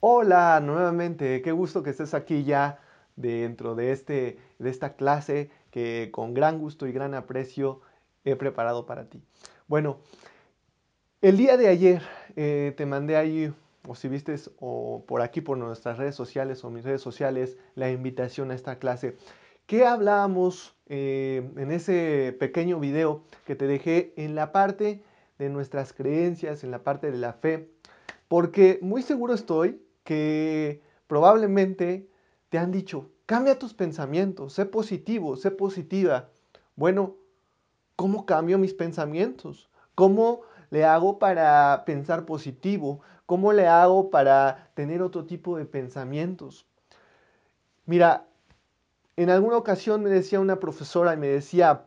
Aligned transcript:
Hola, 0.00 0.60
nuevamente, 0.60 1.42
qué 1.42 1.50
gusto 1.50 1.82
que 1.82 1.90
estés 1.90 2.14
aquí 2.14 2.44
ya 2.44 2.78
dentro 3.16 3.74
de, 3.74 3.90
este, 3.90 4.38
de 4.60 4.70
esta 4.70 4.94
clase 4.94 5.50
que 5.72 6.10
con 6.12 6.34
gran 6.34 6.60
gusto 6.60 6.86
y 6.86 6.92
gran 6.92 7.14
aprecio 7.14 7.80
he 8.22 8.36
preparado 8.36 8.86
para 8.86 9.08
ti. 9.08 9.20
Bueno, 9.66 9.98
el 11.20 11.36
día 11.36 11.56
de 11.56 11.66
ayer 11.66 12.02
eh, 12.36 12.74
te 12.76 12.86
mandé 12.86 13.16
ahí, 13.16 13.52
o 13.88 13.96
si 13.96 14.06
viste, 14.06 14.36
o 14.60 15.02
por 15.04 15.20
aquí 15.20 15.40
por 15.40 15.58
nuestras 15.58 15.98
redes 15.98 16.14
sociales 16.14 16.62
o 16.62 16.70
mis 16.70 16.84
redes 16.84 17.02
sociales, 17.02 17.58
la 17.74 17.90
invitación 17.90 18.52
a 18.52 18.54
esta 18.54 18.78
clase. 18.78 19.16
¿Qué 19.66 19.84
hablábamos 19.84 20.76
eh, 20.86 21.50
en 21.56 21.72
ese 21.72 22.36
pequeño 22.38 22.78
video 22.78 23.24
que 23.44 23.56
te 23.56 23.66
dejé 23.66 24.14
en 24.16 24.36
la 24.36 24.52
parte 24.52 25.02
de 25.40 25.48
nuestras 25.48 25.92
creencias, 25.92 26.62
en 26.62 26.70
la 26.70 26.84
parte 26.84 27.10
de 27.10 27.18
la 27.18 27.32
fe? 27.32 27.72
Porque 28.28 28.78
muy 28.80 29.02
seguro 29.02 29.34
estoy 29.34 29.82
que 30.08 30.80
probablemente 31.06 32.08
te 32.48 32.56
han 32.56 32.72
dicho, 32.72 33.10
cambia 33.26 33.58
tus 33.58 33.74
pensamientos, 33.74 34.54
sé 34.54 34.64
positivo, 34.64 35.36
sé 35.36 35.50
positiva. 35.50 36.30
Bueno, 36.76 37.16
¿cómo 37.94 38.24
cambio 38.24 38.56
mis 38.56 38.72
pensamientos? 38.72 39.68
¿Cómo 39.94 40.40
le 40.70 40.86
hago 40.86 41.18
para 41.18 41.82
pensar 41.84 42.24
positivo? 42.24 43.02
¿Cómo 43.26 43.52
le 43.52 43.66
hago 43.66 44.08
para 44.08 44.70
tener 44.72 45.02
otro 45.02 45.26
tipo 45.26 45.58
de 45.58 45.66
pensamientos? 45.66 46.64
Mira, 47.84 48.24
en 49.16 49.28
alguna 49.28 49.58
ocasión 49.58 50.02
me 50.02 50.08
decía 50.08 50.40
una 50.40 50.58
profesora 50.58 51.12
y 51.12 51.18
me 51.18 51.28
decía, 51.28 51.84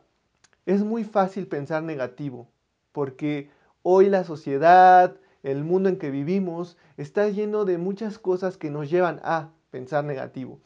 es 0.68 0.84
muy 0.84 1.06
fácil 1.06 1.48
pensar 1.48 1.82
negativo, 1.82 2.48
porque 2.92 3.50
hoy 3.82 4.10
la 4.10 4.24
sociedad, 4.24 5.16
el 5.44 5.64
mundo 5.64 5.90
en 5.90 5.98
que 5.98 6.12
vivimos 6.12 6.78
está 6.98 7.28
lleno 7.30 7.66
de 7.66 7.78
muchas 7.78 8.20
cosas 8.20 8.58
que 8.58 8.70
nos 8.70 8.90
llevan 8.90 9.20
a 9.24 9.52
pensar 9.72 10.04
negativo. 10.04 10.60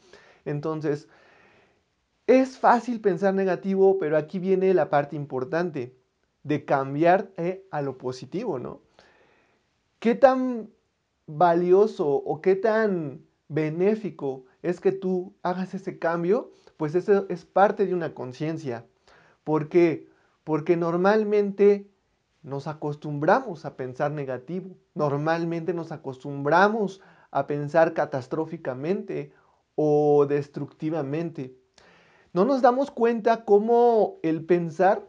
Entonces, 0.44 1.08
es 2.26 2.58
fácil 2.58 3.00
pensar 3.00 3.34
negativo, 3.34 3.98
pero 3.98 4.16
aquí 4.16 4.38
viene 4.38 4.74
la 4.74 4.90
parte 4.90 5.16
importante 5.16 5.96
de 6.42 6.64
cambiar 6.64 7.30
eh, 7.36 7.64
a 7.70 7.82
lo 7.82 7.98
positivo, 7.98 8.58
¿no? 8.58 8.80
¿Qué 9.98 10.14
tan 10.14 10.70
valioso 11.26 12.08
o 12.08 12.40
qué 12.40 12.54
tan 12.56 13.24
benéfico 13.48 14.44
es 14.62 14.80
que 14.80 14.92
tú 14.92 15.34
hagas 15.42 15.74
ese 15.74 15.98
cambio? 15.98 16.52
Pues 16.76 16.94
eso 16.94 17.26
es 17.28 17.44
parte 17.44 17.86
de 17.86 17.94
una 17.94 18.14
conciencia. 18.14 18.86
¿Por 19.42 19.68
qué? 19.68 20.08
Porque 20.44 20.76
normalmente 20.76 21.88
nos 22.46 22.68
acostumbramos 22.68 23.64
a 23.64 23.76
pensar 23.76 24.12
negativo, 24.12 24.76
normalmente 24.94 25.74
nos 25.74 25.90
acostumbramos 25.90 27.02
a 27.32 27.48
pensar 27.48 27.92
catastróficamente 27.92 29.32
o 29.74 30.26
destructivamente. 30.28 31.58
No 32.32 32.44
nos 32.44 32.62
damos 32.62 32.92
cuenta 32.92 33.44
cómo 33.44 34.18
el 34.22 34.46
pensar 34.46 35.04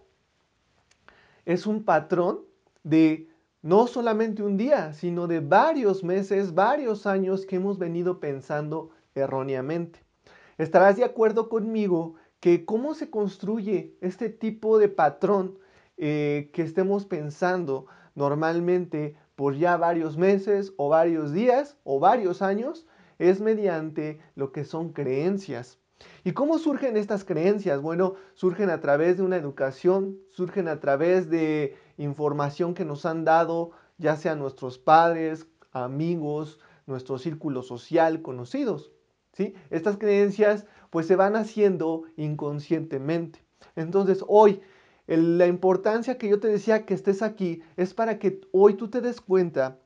es 1.45 1.67
un 1.67 1.83
patrón 1.83 2.39
de 2.83 3.29
no 3.61 3.85
solamente 3.85 4.41
un 4.41 4.57
día, 4.57 4.93
sino 4.93 5.27
de 5.27 5.39
varios 5.39 6.03
meses, 6.03 6.55
varios 6.55 7.05
años 7.05 7.45
que 7.45 7.57
hemos 7.57 7.77
venido 7.77 8.19
pensando 8.19 8.89
erróneamente. 9.13 10.03
Estarás 10.57 10.95
de 10.95 11.03
acuerdo 11.03 11.49
conmigo 11.49 12.15
que 12.39 12.65
cómo 12.65 12.95
se 12.95 13.11
construye 13.11 13.95
este 14.01 14.29
tipo 14.29 14.79
de 14.79 14.89
patrón 14.89 15.59
eh, 15.97 16.49
que 16.53 16.61
estemos 16.61 17.05
pensando 17.05 17.87
normalmente 18.15 19.15
por 19.35 19.55
ya 19.55 19.77
varios 19.77 20.17
meses 20.17 20.73
o 20.77 20.89
varios 20.89 21.33
días 21.33 21.77
o 21.83 21.99
varios 21.99 22.41
años 22.41 22.87
es 23.19 23.41
mediante 23.41 24.19
lo 24.35 24.51
que 24.51 24.65
son 24.65 24.93
creencias. 24.93 25.79
¿Y 26.23 26.33
cómo 26.33 26.59
surgen 26.59 26.97
estas 26.97 27.23
creencias? 27.23 27.81
Bueno, 27.81 28.15
surgen 28.33 28.69
a 28.69 28.79
través 28.79 29.17
de 29.17 29.23
una 29.23 29.37
educación, 29.37 30.19
surgen 30.29 30.67
a 30.67 30.79
través 30.79 31.29
de 31.29 31.75
información 31.97 32.73
que 32.73 32.85
nos 32.85 33.05
han 33.05 33.25
dado, 33.25 33.71
ya 33.97 34.15
sea 34.15 34.35
nuestros 34.35 34.77
padres, 34.77 35.47
amigos, 35.71 36.59
nuestro 36.85 37.17
círculo 37.17 37.63
social, 37.63 38.21
conocidos. 38.21 38.91
¿sí? 39.33 39.55
Estas 39.69 39.97
creencias 39.97 40.65
pues 40.89 41.07
se 41.07 41.15
van 41.15 41.35
haciendo 41.35 42.03
inconscientemente. 42.15 43.43
Entonces 43.75 44.23
hoy 44.27 44.61
la 45.07 45.47
importancia 45.47 46.17
que 46.17 46.27
yo 46.27 46.39
te 46.39 46.47
decía 46.47 46.85
que 46.85 46.93
estés 46.93 47.21
aquí 47.21 47.61
es 47.77 47.93
para 47.93 48.19
que 48.19 48.41
hoy 48.51 48.73
tú 48.75 48.89
te 48.89 49.01
des 49.01 49.21
cuenta 49.21 49.79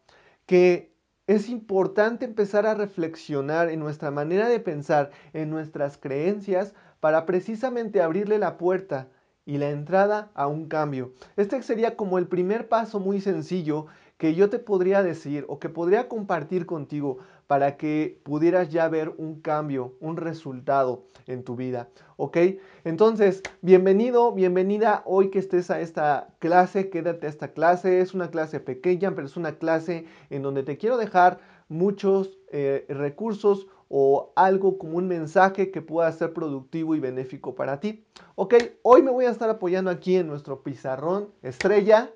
que 0.46 0.92
es 1.28 1.48
importante 1.48 2.26
empezar 2.26 2.66
a 2.66 2.74
reflexionar 2.74 3.70
en 3.70 3.80
nuestra 3.80 4.12
manera 4.12 4.50
de 4.50 4.60
pensar, 4.60 5.12
en 5.34 5.50
nuestras 5.50 5.98
creencias, 5.98 6.74
para 7.00 7.26
precisamente 7.26 8.02
abrirle 8.02 8.38
la 8.38 8.58
puerta 8.58 9.08
y 9.46 9.58
la 9.58 9.70
entrada 9.70 10.32
a 10.34 10.48
un 10.48 10.68
cambio. 10.68 11.14
Este 11.38 11.62
sería 11.62 11.96
como 11.96 12.18
el 12.18 12.28
primer 12.28 12.68
paso 12.68 13.00
muy 13.00 13.22
sencillo 13.22 13.88
que 14.18 14.36
yo 14.36 14.50
te 14.50 14.60
podría 14.60 15.02
decir 15.04 15.46
o 15.48 15.60
que 15.60 15.70
podría 15.70 16.08
compartir 16.08 16.66
contigo 16.66 17.20
para 17.52 17.76
que 17.76 18.18
pudieras 18.24 18.70
ya 18.70 18.88
ver 18.88 19.14
un 19.18 19.42
cambio, 19.42 19.96
un 20.00 20.16
resultado 20.16 21.04
en 21.28 21.44
tu 21.44 21.58
vida. 21.58 21.90
¿Ok? 22.16 22.38
Entonces, 22.86 23.44
bienvenido, 23.62 24.32
bienvenida 24.32 25.02
hoy 25.04 25.32
que 25.32 25.40
estés 25.40 25.70
a 25.70 25.82
esta 25.82 26.30
clase, 26.40 26.90
quédate 26.90 27.28
a 27.28 27.30
esta 27.30 27.50
clase. 27.50 28.00
Es 28.00 28.14
una 28.14 28.32
clase 28.32 28.62
pequeña, 28.62 29.14
pero 29.16 29.28
es 29.28 29.36
una 29.36 29.58
clase 29.58 30.06
en 30.30 30.44
donde 30.44 30.64
te 30.64 30.78
quiero 30.78 30.96
dejar 30.96 31.42
muchos 31.68 32.40
eh, 32.54 32.86
recursos 32.88 33.68
o 33.90 34.32
algo 34.38 34.78
como 34.78 34.98
un 34.98 35.10
mensaje 35.10 35.72
que 35.72 35.82
pueda 35.82 36.10
ser 36.14 36.32
productivo 36.32 36.96
y 36.96 37.02
benéfico 37.02 37.54
para 37.54 37.82
ti. 37.82 38.06
Ok, 38.36 38.56
hoy 38.82 39.02
me 39.02 39.12
voy 39.12 39.26
a 39.26 39.30
estar 39.30 39.50
apoyando 39.50 39.92
aquí 39.92 40.16
en 40.16 40.28
nuestro 40.28 40.64
pizarrón 40.64 41.28
estrella 41.44 42.12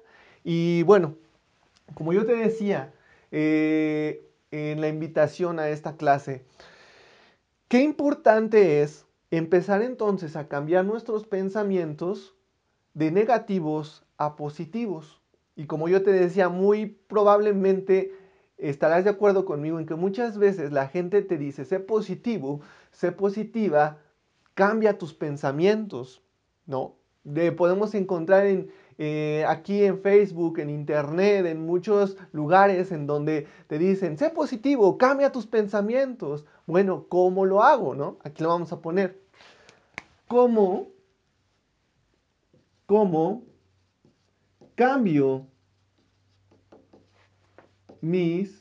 y 0.45 0.83
bueno, 0.83 1.15
como 1.93 2.13
yo 2.13 2.25
te 2.25 2.37
decía 2.37 2.93
eh, 3.33 4.24
en 4.51 4.81
la 4.81 4.87
invitación 4.87 5.59
a 5.59 5.69
esta 5.69 5.97
clase, 5.97 6.45
qué 7.67 7.81
importante 7.81 8.81
es 8.81 9.05
empezar 9.31 9.81
entonces 9.81 10.35
a 10.35 10.47
cambiar 10.47 10.85
nuestros 10.85 11.25
pensamientos 11.25 12.35
de 12.93 13.11
negativos 13.11 14.05
a 14.17 14.35
positivos. 14.35 15.21
Y 15.55 15.65
como 15.65 15.87
yo 15.87 16.03
te 16.03 16.11
decía, 16.11 16.49
muy 16.49 16.85
probablemente 17.07 18.13
estarás 18.57 19.03
de 19.03 19.09
acuerdo 19.09 19.45
conmigo 19.45 19.79
en 19.79 19.85
que 19.85 19.95
muchas 19.95 20.37
veces 20.37 20.71
la 20.71 20.87
gente 20.87 21.21
te 21.21 21.37
dice, 21.37 21.65
sé 21.65 21.79
positivo, 21.79 22.61
sé 22.91 23.11
positiva, 23.11 23.99
cambia 24.53 24.97
tus 24.97 25.13
pensamientos, 25.13 26.21
¿no? 26.65 26.95
De, 27.23 27.51
podemos 27.51 27.93
encontrar 27.95 28.45
en, 28.45 28.71
eh, 28.97 29.43
aquí 29.47 29.83
en 29.83 29.99
Facebook, 30.01 30.59
en 30.59 30.69
Internet, 30.69 31.45
en 31.45 31.65
muchos 31.65 32.15
lugares 32.31 32.91
en 32.91 33.07
donde 33.07 33.47
te 33.67 33.77
dicen, 33.77 34.17
sé 34.17 34.29
positivo, 34.29 34.97
cambia 34.97 35.31
tus 35.31 35.47
pensamientos. 35.47 36.45
Bueno, 36.65 37.07
¿cómo 37.09 37.45
lo 37.45 37.63
hago? 37.63 37.93
¿no? 37.93 38.17
Aquí 38.23 38.41
lo 38.41 38.49
vamos 38.49 38.71
a 38.71 38.79
poner. 38.79 39.21
¿Cómo? 40.27 40.89
¿Cómo 42.85 43.43
cambio 44.75 45.47
mis 47.99 48.59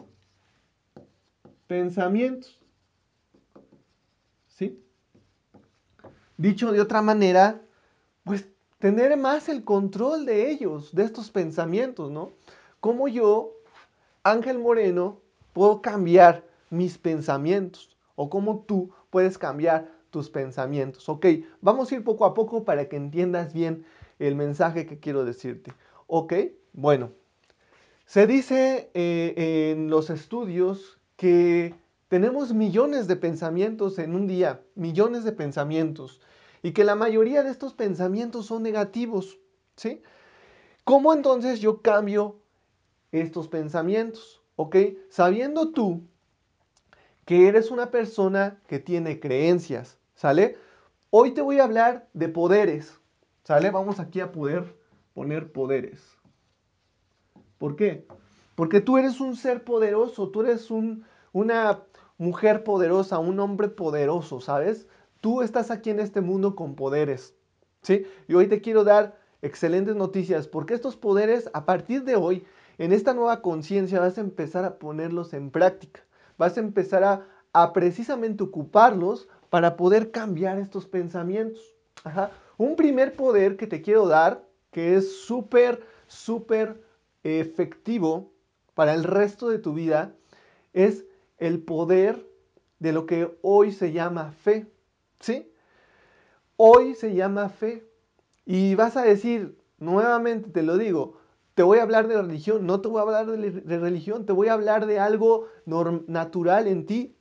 pensamientos? 1.67 2.59
¿Sí? 4.49 4.83
Dicho 6.37 6.73
de 6.73 6.81
otra 6.81 7.03
manera, 7.03 7.61
pues 8.25 8.49
tener 8.85 9.17
más 9.17 9.49
el 9.49 9.65
control 9.65 10.27
de 10.27 10.51
ellos, 10.51 10.95
de 10.95 11.05
estos 11.05 11.31
pensamientos, 11.31 12.11
¿no? 12.11 12.33
Como 12.81 13.09
yo, 13.09 13.55
Ángel 14.23 14.59
Moreno, 14.59 15.23
puedo 15.55 15.81
cambiar 15.81 16.45
mis 16.69 16.99
pensamientos 16.99 17.97
o 18.15 18.29
cómo 18.29 18.63
tú 18.69 18.91
puedes 19.09 19.39
cambiar 19.39 19.91
tus 20.11 20.29
pensamientos. 20.29 21.09
Ok, 21.09 21.25
vamos 21.63 21.91
a 21.91 21.95
ir 21.95 22.05
poco 22.05 22.27
a 22.27 22.35
poco 22.35 22.67
para 22.67 22.87
que 22.91 22.97
entiendas 22.97 23.55
bien 23.55 23.87
el 24.19 24.35
mensaje 24.35 24.85
que 24.85 25.01
quiero 25.01 25.25
decirte. 25.25 25.73
Ok, 26.07 26.35
bueno, 26.75 27.13
se 28.05 28.27
dice 28.27 28.91
eh, 28.93 29.73
en 29.73 29.89
los 29.89 30.11
estudios 30.11 30.99
que 31.17 31.75
tenemos 32.09 32.53
millones 32.53 33.09
de 33.09 33.17
pensamientos 33.17 33.99
en 33.99 34.15
un 34.15 34.27
día, 34.27 34.61
millones 34.75 35.25
de 35.25 35.33
pensamientos 35.33 36.21
y 36.65 36.73
que 36.73 36.83
la 36.83 36.95
mayoría 36.95 37.43
de 37.43 37.51
estos 37.51 37.75
pensamientos 37.75 38.47
son 38.47 38.63
negativos, 38.63 39.39
¿sí? 39.77 40.01
¿Cómo 40.83 41.13
entonces 41.13 41.61
yo 41.61 41.83
cambio 41.83 42.41
estos 43.13 43.49
pensamientos? 43.49 44.43
¿Ok? 44.57 44.77
Sabiendo 45.11 45.73
tú 45.73 46.09
que 47.27 47.49
eres 47.49 47.71
una 47.71 47.91
persona 47.91 48.63
que 48.67 48.79
tiene 48.79 49.21
creencias, 49.21 49.99
¿sale? 50.15 50.57
Hoy 51.11 51.33
te 51.33 51.43
voy 51.43 51.61
a 51.61 51.65
hablar 51.65 52.09
de 52.15 52.31
poderes, 52.31 52.99
¿sale? 53.43 53.71
Vamos 53.71 54.01
aquí 54.01 54.21
a 54.21 54.33
poder 54.33 54.75
poner 55.13 55.53
poderes. 55.53 56.17
¿Por 57.59 57.77
qué? 57.77 58.07
Porque 58.55 58.81
tú 58.81 58.97
eres 58.97 59.21
un 59.21 59.37
ser 59.37 59.65
poderoso, 59.65 60.31
tú 60.31 60.41
eres 60.41 60.71
un, 60.71 61.05
una 61.31 61.83
mujer 62.17 62.65
poderosa, 62.65 63.19
un 63.19 63.39
hombre 63.39 63.69
poderoso, 63.69 64.41
¿sabes? 64.41 64.89
Tú 65.25 65.41
estás 65.41 65.71
aquí 65.71 65.89
en 65.89 66.01
este 66.01 66.21
mundo 66.21 66.55
con 66.55 66.75
poderes, 66.75 67.35
¿sí? 67.81 68.05
Y 68.29 68.35
hoy 68.35 68.47
te 68.47 68.61
quiero 68.61 68.85
dar 68.85 69.19
excelentes 69.41 69.97
noticias 69.97 70.47
porque 70.47 70.75
estos 70.75 70.97
poderes 70.97 71.49
a 71.55 71.65
partir 71.65 72.05
de 72.05 72.15
hoy, 72.15 72.45
en 72.77 72.93
esta 72.93 73.15
nueva 73.15 73.41
conciencia, 73.41 74.01
vas 74.01 74.19
a 74.19 74.21
empezar 74.21 74.67
a 74.67 74.79
ponerlos 74.79 75.33
en 75.33 75.51
práctica. 75.51 76.03
Vas 76.37 76.59
a 76.59 76.61
empezar 76.61 77.05
a, 77.05 77.27
a 77.55 77.73
precisamente 77.73 78.45
ocuparlos 78.45 79.27
para 79.49 79.79
poder 79.79 80.11
cambiar 80.11 80.59
estos 80.59 80.85
pensamientos. 80.85 81.75
Un 82.59 82.77
primer 82.77 83.15
poder 83.15 83.57
que 83.57 83.67
te 83.67 83.81
quiero 83.81 84.07
dar, 84.07 84.47
que 84.73 84.95
es 84.97 85.23
súper, 85.23 85.87
súper 86.07 86.85
efectivo 87.23 88.31
para 88.75 88.93
el 88.93 89.05
resto 89.05 89.49
de 89.49 89.59
tu 89.59 89.73
vida, 89.73 90.13
es 90.75 91.07
el 91.39 91.63
poder 91.63 92.29
de 92.79 92.93
lo 92.93 93.07
que 93.07 93.39
hoy 93.41 93.73
se 93.73 93.91
llama 93.91 94.33
fe. 94.33 94.67
¿Sí? 95.21 95.51
Hoy 96.57 96.95
se 96.95 97.15
llama 97.15 97.49
fe. 97.49 97.89
Y 98.47 98.75
vas 98.75 98.97
a 98.97 99.03
decir, 99.03 99.59
nuevamente 99.79 100.51
te 100.51 100.63
lo 100.63 100.77
digo, 100.77 101.19
te 101.55 101.63
voy 101.63 101.79
a 101.79 101.83
hablar 101.83 102.09
de 102.09 102.21
religión, 102.21 102.67
no 102.67 102.81
te 102.81 102.89
voy 102.89 102.99
a 102.99 103.03
hablar 103.03 103.27
de, 103.27 103.79
religión, 103.79 104.27
te 104.27 104.33
voy 104.33 104.49
a 104.49 104.55
hablar 104.55 104.87
de 104.87 104.99
algo 104.99 105.47
natural 105.67 106.67
en 106.67 106.87
ti. 106.87 107.17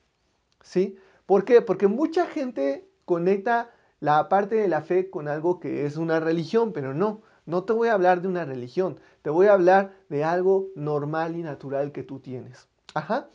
¿Sí? 0.61 0.97
¿Por 1.25 1.45
qué? 1.45 1.61
Porque 1.61 1.87
mucha 1.87 2.25
gente 2.25 2.89
conecta 3.05 3.71
la 3.99 4.27
parte 4.27 4.55
de 4.55 4.67
la 4.67 4.81
fe 4.81 5.09
con 5.09 5.27
algo 5.27 5.59
que 5.59 5.85
es 5.85 5.97
una 5.97 6.19
religión, 6.19 6.73
pero 6.73 6.93
no, 6.93 7.21
no 7.45 7.63
te 7.63 7.73
voy 7.73 7.87
a 7.87 7.93
hablar 7.93 8.21
de 8.21 8.27
una 8.27 8.45
religión, 8.45 8.99
te 9.21 9.29
voy 9.29 9.47
a 9.47 9.53
hablar 9.53 9.93
de 10.09 10.23
algo 10.23 10.69
normal 10.75 11.35
y 11.37 11.43
natural 11.43 11.91
que 11.91 12.03
tú 12.03 12.19
tienes. 12.19 12.67
Ajá. 12.93 13.29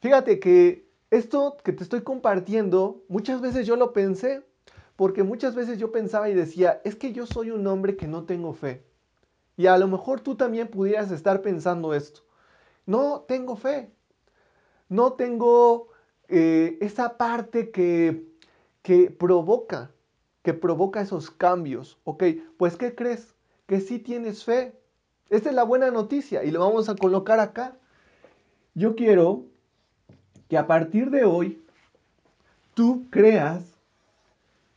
Fíjate 0.00 0.38
que 0.38 0.91
esto 1.12 1.58
que 1.62 1.74
te 1.74 1.82
estoy 1.82 2.00
compartiendo, 2.00 3.04
muchas 3.06 3.42
veces 3.42 3.66
yo 3.66 3.76
lo 3.76 3.92
pensé, 3.92 4.46
porque 4.96 5.22
muchas 5.22 5.54
veces 5.54 5.78
yo 5.78 5.92
pensaba 5.92 6.30
y 6.30 6.34
decía, 6.34 6.80
es 6.84 6.96
que 6.96 7.12
yo 7.12 7.26
soy 7.26 7.50
un 7.50 7.66
hombre 7.66 7.96
que 7.96 8.08
no 8.08 8.24
tengo 8.24 8.54
fe. 8.54 8.82
Y 9.58 9.66
a 9.66 9.76
lo 9.76 9.88
mejor 9.88 10.22
tú 10.22 10.36
también 10.36 10.68
pudieras 10.68 11.12
estar 11.12 11.42
pensando 11.42 11.92
esto. 11.92 12.22
No 12.86 13.26
tengo 13.28 13.56
fe. 13.56 13.92
No 14.88 15.12
tengo 15.12 15.88
eh, 16.28 16.78
esa 16.80 17.18
parte 17.18 17.70
que, 17.70 18.26
que 18.80 19.10
provoca, 19.10 19.90
que 20.42 20.54
provoca 20.54 21.02
esos 21.02 21.30
cambios. 21.30 21.98
Ok, 22.04 22.24
pues 22.56 22.78
¿qué 22.78 22.94
crees? 22.94 23.34
Que 23.66 23.80
sí 23.80 23.98
tienes 23.98 24.44
fe. 24.44 24.80
Esta 25.28 25.50
es 25.50 25.54
la 25.54 25.64
buena 25.64 25.90
noticia 25.90 26.42
y 26.42 26.50
lo 26.50 26.60
vamos 26.60 26.88
a 26.88 26.96
colocar 26.96 27.38
acá. 27.38 27.76
Yo 28.74 28.96
quiero 28.96 29.51
que 30.52 30.58
a 30.58 30.66
partir 30.66 31.08
de 31.08 31.24
hoy 31.24 31.64
tú 32.74 33.06
creas 33.08 33.64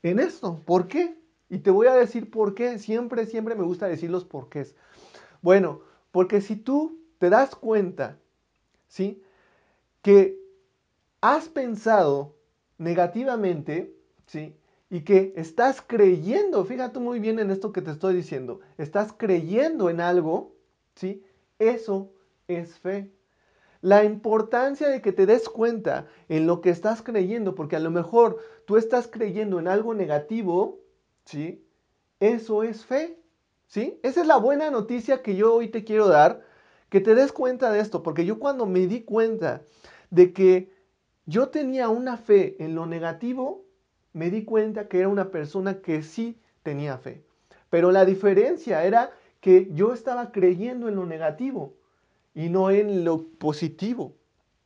en 0.04 0.20
esto. 0.20 0.62
¿Por 0.64 0.88
qué? 0.88 1.18
Y 1.50 1.58
te 1.58 1.70
voy 1.70 1.88
a 1.88 1.96
decir 1.96 2.32
por 2.32 2.56
qué. 2.56 2.80
Siempre, 2.80 3.26
siempre 3.26 3.56
me 3.56 3.66
gusta 3.66 3.86
decir 3.86 4.10
los 4.10 4.24
porqués. 4.24 4.74
Bueno, 5.42 5.82
porque 6.12 6.40
si 6.40 6.56
tú 6.56 6.98
te 7.18 7.30
das 7.30 7.56
cuenta, 7.56 8.18
¿sí? 8.88 9.22
Que 10.02 10.40
has 11.20 11.50
pensado 11.50 12.38
negativamente, 12.78 13.94
¿sí? 14.28 14.56
Y 14.90 15.02
que 15.02 15.34
estás 15.36 15.82
creyendo, 15.86 16.64
fíjate 16.64 17.00
muy 17.00 17.20
bien 17.20 17.38
en 17.38 17.52
esto 17.52 17.74
que 17.74 17.82
te 17.82 17.92
estoy 17.92 18.16
diciendo, 18.16 18.62
estás 18.78 19.12
creyendo 19.12 19.90
en 19.90 20.00
algo, 20.00 20.56
¿sí? 20.96 21.22
Eso 21.60 22.14
es 22.48 22.80
fe 22.80 23.12
la 23.86 24.04
importancia 24.04 24.90
de 24.90 25.00
que 25.00 25.12
te 25.12 25.28
des 25.28 25.48
cuenta 25.48 26.08
en 26.28 26.48
lo 26.48 26.60
que 26.60 26.72
estás 26.72 27.04
creyendo, 27.04 27.54
porque 27.54 27.76
a 27.76 27.80
lo 27.80 27.92
mejor 27.92 28.40
tú 28.66 28.78
estás 28.78 29.08
creyendo 29.08 29.60
en 29.60 29.68
algo 29.68 29.94
negativo, 29.94 30.80
¿sí? 31.24 31.64
Eso 32.20 32.64
es 32.64 32.84
fe, 32.84 33.20
¿sí? 33.68 34.00
Esa 34.02 34.22
es 34.22 34.28
la 34.28 34.38
buena 34.38 34.72
noticia 34.72 35.22
que 35.22 35.36
yo 35.36 35.54
hoy 35.54 35.68
te 35.68 35.84
quiero 35.84 36.08
dar, 36.08 36.42
que 36.90 37.00
te 37.00 37.14
des 37.14 37.32
cuenta 37.32 37.72
de 37.72 37.80
esto, 37.80 38.02
porque 38.02 38.26
yo 38.26 38.40
cuando 38.40 38.66
me 38.66 38.88
di 38.88 39.04
cuenta 39.04 39.62
de 40.10 40.34
que 40.34 40.74
yo 41.28 41.50
tenía 41.50 41.90
una 41.90 42.18
fe 42.18 42.56
en 42.58 42.74
lo 42.74 42.88
negativo, 42.88 43.66
me 44.14 44.32
di 44.32 44.46
cuenta 44.46 44.88
que 44.88 44.98
era 44.98 45.10
una 45.10 45.30
persona 45.30 45.84
que 45.84 46.02
sí 46.02 46.42
tenía 46.64 46.98
fe. 46.98 47.24
Pero 47.70 47.92
la 47.92 48.04
diferencia 48.04 48.84
era 48.84 49.12
que 49.42 49.70
yo 49.74 49.94
estaba 49.94 50.32
creyendo 50.32 50.90
en 50.90 50.96
lo 50.96 51.06
negativo 51.06 51.76
y 52.36 52.50
no 52.50 52.70
en 52.70 53.04
lo 53.04 53.24
positivo. 53.24 54.14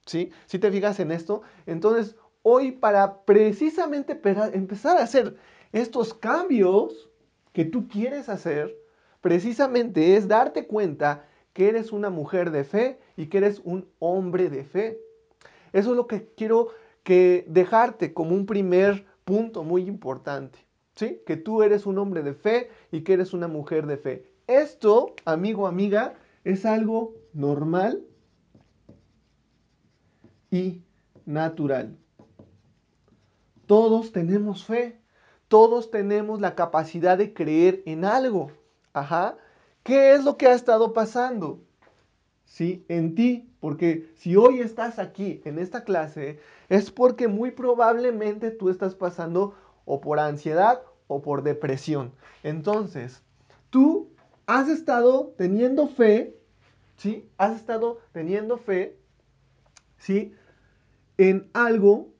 ¿Sí? 0.05 0.31
Si 0.47 0.57
te 0.57 0.71
fijas 0.71 0.99
en 0.99 1.11
esto, 1.11 1.43
entonces 1.67 2.15
hoy 2.41 2.71
para 2.71 3.21
precisamente 3.21 4.19
empezar 4.53 4.97
a 4.97 5.03
hacer 5.03 5.37
estos 5.71 6.15
cambios 6.15 7.09
que 7.53 7.63
tú 7.63 7.87
quieres 7.87 8.27
hacer, 8.27 8.75
precisamente 9.21 10.15
es 10.15 10.27
darte 10.27 10.65
cuenta 10.65 11.27
que 11.53 11.69
eres 11.69 11.91
una 11.91 12.09
mujer 12.09 12.51
de 12.51 12.63
fe 12.63 12.99
y 13.17 13.27
que 13.27 13.37
eres 13.37 13.61
un 13.63 13.87
hombre 13.99 14.49
de 14.49 14.63
fe. 14.63 14.99
Eso 15.73 15.91
es 15.91 15.95
lo 15.95 16.07
que 16.07 16.27
quiero 16.35 16.69
que 17.03 17.45
dejarte 17.47 18.13
como 18.13 18.35
un 18.35 18.45
primer 18.45 19.05
punto 19.25 19.63
muy 19.63 19.83
importante. 19.83 20.57
¿Sí? 20.95 21.21
Que 21.25 21.37
tú 21.37 21.63
eres 21.63 21.85
un 21.85 21.97
hombre 21.97 22.23
de 22.23 22.33
fe 22.33 22.69
y 22.91 23.01
que 23.01 23.13
eres 23.13 23.33
una 23.33 23.47
mujer 23.47 23.85
de 23.85 23.97
fe. 23.97 24.25
Esto, 24.47 25.13
amigo, 25.23 25.67
amiga, 25.67 26.15
es 26.43 26.65
algo 26.65 27.13
normal 27.33 28.03
y 30.51 30.81
natural. 31.25 31.97
Todos 33.65 34.11
tenemos 34.11 34.65
fe, 34.65 34.99
todos 35.47 35.91
tenemos 35.91 36.41
la 36.41 36.55
capacidad 36.55 37.17
de 37.17 37.33
creer 37.33 37.83
en 37.85 38.05
algo. 38.05 38.51
Ajá. 38.93 39.37
¿Qué 39.83 40.13
es 40.13 40.23
lo 40.23 40.37
que 40.37 40.47
ha 40.47 40.53
estado 40.53 40.93
pasando? 40.93 41.61
Sí, 42.45 42.83
en 42.89 43.13
ti, 43.13 43.53
porque 43.59 44.11
si 44.15 44.35
hoy 44.35 44.59
estás 44.59 44.97
aquí 44.97 45.41
en 45.45 45.59
esta 45.59 45.83
clase, 45.83 46.39
es 46.67 46.89
porque 46.89 47.27
muy 47.27 47.51
probablemente 47.51 48.49
tú 48.49 48.69
estás 48.69 48.95
pasando 48.95 49.53
o 49.85 50.01
por 50.01 50.19
ansiedad 50.19 50.81
o 51.07 51.21
por 51.21 51.43
depresión. 51.43 52.11
Entonces, 52.41 53.21
tú 53.69 54.09
has 54.47 54.67
estado 54.67 55.35
teniendo 55.37 55.87
fe 55.87 56.38
¿sí? 56.99 57.31
Has 57.37 57.55
estado 57.55 57.99
teniendo 58.11 58.57
fe, 58.57 58.99
¿sí? 59.97 60.35
En 61.17 61.49
algo 61.53 62.13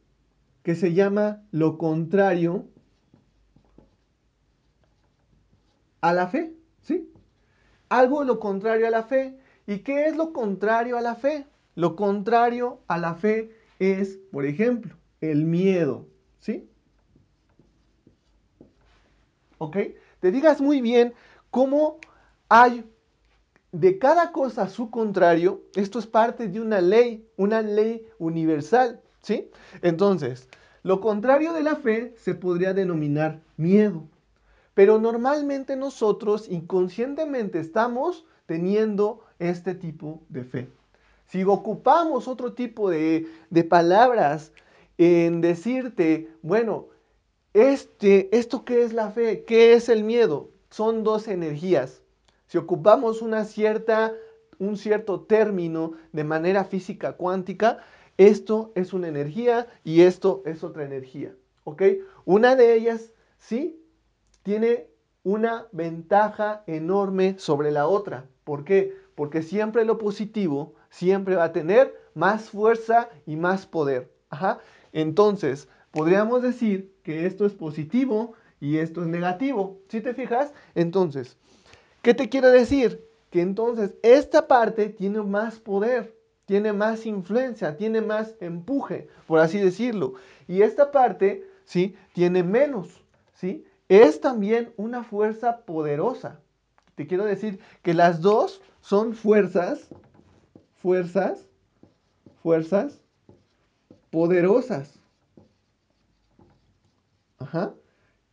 que 0.63 0.73
se 0.75 0.93
llama 0.93 1.44
lo 1.51 1.77
contrario 1.77 2.65
a 6.01 6.13
la 6.13 6.27
fe, 6.27 6.56
¿sí? 6.81 7.11
Algo 7.89 8.23
lo 8.23 8.39
contrario 8.39 8.87
a 8.87 8.89
la 8.89 9.04
fe. 9.04 9.37
¿Y 9.68 9.80
qué 9.80 10.06
es 10.06 10.15
lo 10.15 10.31
contrario 10.31 10.97
a 10.97 11.01
la 11.01 11.15
fe? 11.15 11.45
Lo 11.75 11.95
contrario 11.95 12.81
a 12.87 12.97
la 12.97 13.15
fe 13.15 13.56
es, 13.80 14.18
por 14.31 14.45
ejemplo, 14.45 14.95
el 15.19 15.44
miedo, 15.44 16.07
¿sí? 16.39 16.69
¿Ok? 19.57 19.77
Te 20.21 20.31
digas 20.31 20.61
muy 20.61 20.80
bien 20.80 21.13
cómo 21.51 21.97
hay 22.47 22.89
de 23.71 23.99
cada 23.99 24.31
cosa 24.31 24.68
su 24.68 24.90
contrario, 24.90 25.61
esto 25.76 25.99
es 25.99 26.07
parte 26.07 26.47
de 26.47 26.59
una 26.59 26.81
ley, 26.81 27.28
una 27.38 27.61
ley 27.61 28.07
universal, 28.18 29.02
¿sí? 29.21 29.49
Entonces, 29.81 30.47
lo 30.83 31.02
contrario 31.02 31.54
de 31.54 31.64
la 31.64 31.76
fe 31.76 32.16
se 32.18 32.33
podría 32.33 32.73
denominar 32.73 33.42
miedo, 33.57 34.07
pero 34.73 34.99
normalmente 34.99 35.76
nosotros 35.76 36.49
inconscientemente 36.49 37.59
estamos 37.59 38.26
teniendo 38.45 39.23
este 39.38 39.76
tipo 39.76 40.23
de 40.30 40.44
fe. 40.44 40.69
Si 41.28 41.44
ocupamos 41.44 42.28
otro 42.28 42.54
tipo 42.54 42.90
de, 42.90 43.28
de 43.52 43.64
palabras 43.64 44.52
en 44.97 45.42
decirte, 45.42 46.30
bueno, 46.42 46.88
este, 47.54 48.35
¿esto 48.35 48.66
qué 48.66 48.83
es 48.83 48.94
la 48.94 49.11
fe? 49.11 49.44
¿Qué 49.45 49.73
es 49.73 49.90
el 49.90 50.04
miedo? 50.04 50.49
Son 50.69 51.04
dos 51.04 51.28
energías. 51.28 51.98
Si 52.49 52.57
ocupamos 52.57 53.21
una 53.21 53.45
cierta, 53.45 54.15
un 54.57 54.75
cierto 54.75 55.21
término 55.21 55.94
de 56.13 56.23
manera 56.23 56.65
física 56.65 57.13
cuántica, 57.13 57.77
esto 58.18 58.71
es 58.73 58.91
una 58.91 59.07
energía 59.07 59.68
y 59.83 60.01
esto 60.01 60.41
es 60.47 60.63
otra 60.63 60.83
energía. 60.83 61.35
¿Ok? 61.63 61.83
Una 62.25 62.56
de 62.56 62.73
ellas, 62.73 63.13
sí, 63.37 63.79
tiene 64.41 64.87
una 65.21 65.68
ventaja 65.71 66.63
enorme 66.65 67.35
sobre 67.37 67.69
la 67.69 67.85
otra. 67.85 68.25
¿Por 68.45 68.63
qué? 68.63 68.95
Porque 69.13 69.44
siempre 69.44 69.85
lo 69.85 69.99
positivo 69.99 70.73
siempre 70.89 71.35
va 71.35 71.44
a 71.44 71.53
tener 71.53 71.94
más 72.15 72.49
fuerza 72.49 73.09
y 73.27 73.35
más 73.35 73.68
poder. 73.68 74.11
Ajá. 74.31 74.57
Entonces, 74.91 75.69
podríamos 75.91 76.41
decir 76.41 76.95
que 77.03 77.27
esto 77.27 77.45
es 77.45 77.53
positivo 77.53 78.33
y 78.59 78.77
esto 78.77 79.03
es 79.03 79.07
negativo. 79.07 79.77
¿Sí 79.87 80.01
te 80.01 80.15
fijas? 80.15 80.51
Entonces, 80.73 81.37
¿Qué 82.01 82.13
te 82.13 82.29
quiero 82.29 82.49
decir? 82.51 83.06
Que 83.29 83.41
entonces 83.41 83.94
esta 84.01 84.47
parte 84.47 84.89
tiene 84.89 85.21
más 85.21 85.59
poder, 85.59 86.15
tiene 86.45 86.73
más 86.73 87.06
influencia, 87.06 87.77
tiene 87.77 88.01
más 88.01 88.35
empuje, 88.39 89.07
por 89.27 89.39
así 89.39 89.59
decirlo. 89.59 90.15
Y 90.47 90.61
esta 90.61 90.91
parte, 90.91 91.47
¿sí? 91.65 91.95
Tiene 92.13 92.44
menos, 92.44 93.03
¿sí? 93.33 93.65
Es 93.87 94.21
también 94.21 94.73
una 94.77 95.03
fuerza 95.03 95.65
poderosa. 95.65 96.39
Te 96.95 97.07
quiero 97.07 97.25
decir 97.25 97.59
que 97.81 97.94
las 97.94 98.21
dos 98.21 98.61
son 98.81 99.13
fuerzas, 99.13 99.89
fuerzas, 100.81 101.47
fuerzas 102.41 102.99
poderosas. 104.09 104.99
Ajá. 107.37 107.73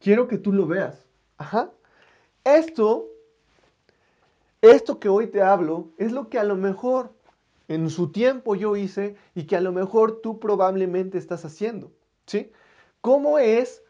Quiero 0.00 0.26
que 0.28 0.38
tú 0.38 0.52
lo 0.52 0.66
veas. 0.66 1.06
Ajá. 1.38 1.70
Esto, 2.44 3.08
esto 4.62 4.98
que 4.98 5.08
hoy 5.08 5.28
te 5.28 5.42
hablo, 5.42 5.92
es 5.98 6.12
lo 6.12 6.28
que 6.28 6.38
a 6.38 6.44
lo 6.44 6.56
mejor 6.56 7.12
en 7.68 7.90
su 7.90 8.12
tiempo 8.12 8.54
yo 8.54 8.76
hice 8.76 9.16
y 9.34 9.44
que 9.44 9.56
a 9.56 9.60
lo 9.60 9.72
mejor 9.72 10.20
tú 10.20 10.38
probablemente 10.38 11.18
estás 11.18 11.44
haciendo. 11.44 11.92
¿Sí? 12.26 12.50
¿Cómo 13.00 13.38
es 13.38 13.82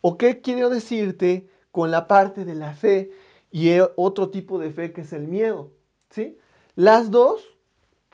o 0.00 0.16
qué 0.18 0.40
quiero 0.40 0.70
decirte 0.70 1.48
con 1.70 1.90
la 1.90 2.06
parte 2.06 2.44
de 2.44 2.54
la 2.54 2.74
fe 2.74 3.12
y 3.50 3.70
otro 3.96 4.30
tipo 4.30 4.58
de 4.58 4.70
fe 4.70 4.92
que 4.92 5.02
es 5.02 5.12
el 5.12 5.28
miedo? 5.28 5.72
¿Sí? 6.10 6.38
Las 6.74 7.10
dos, 7.10 7.56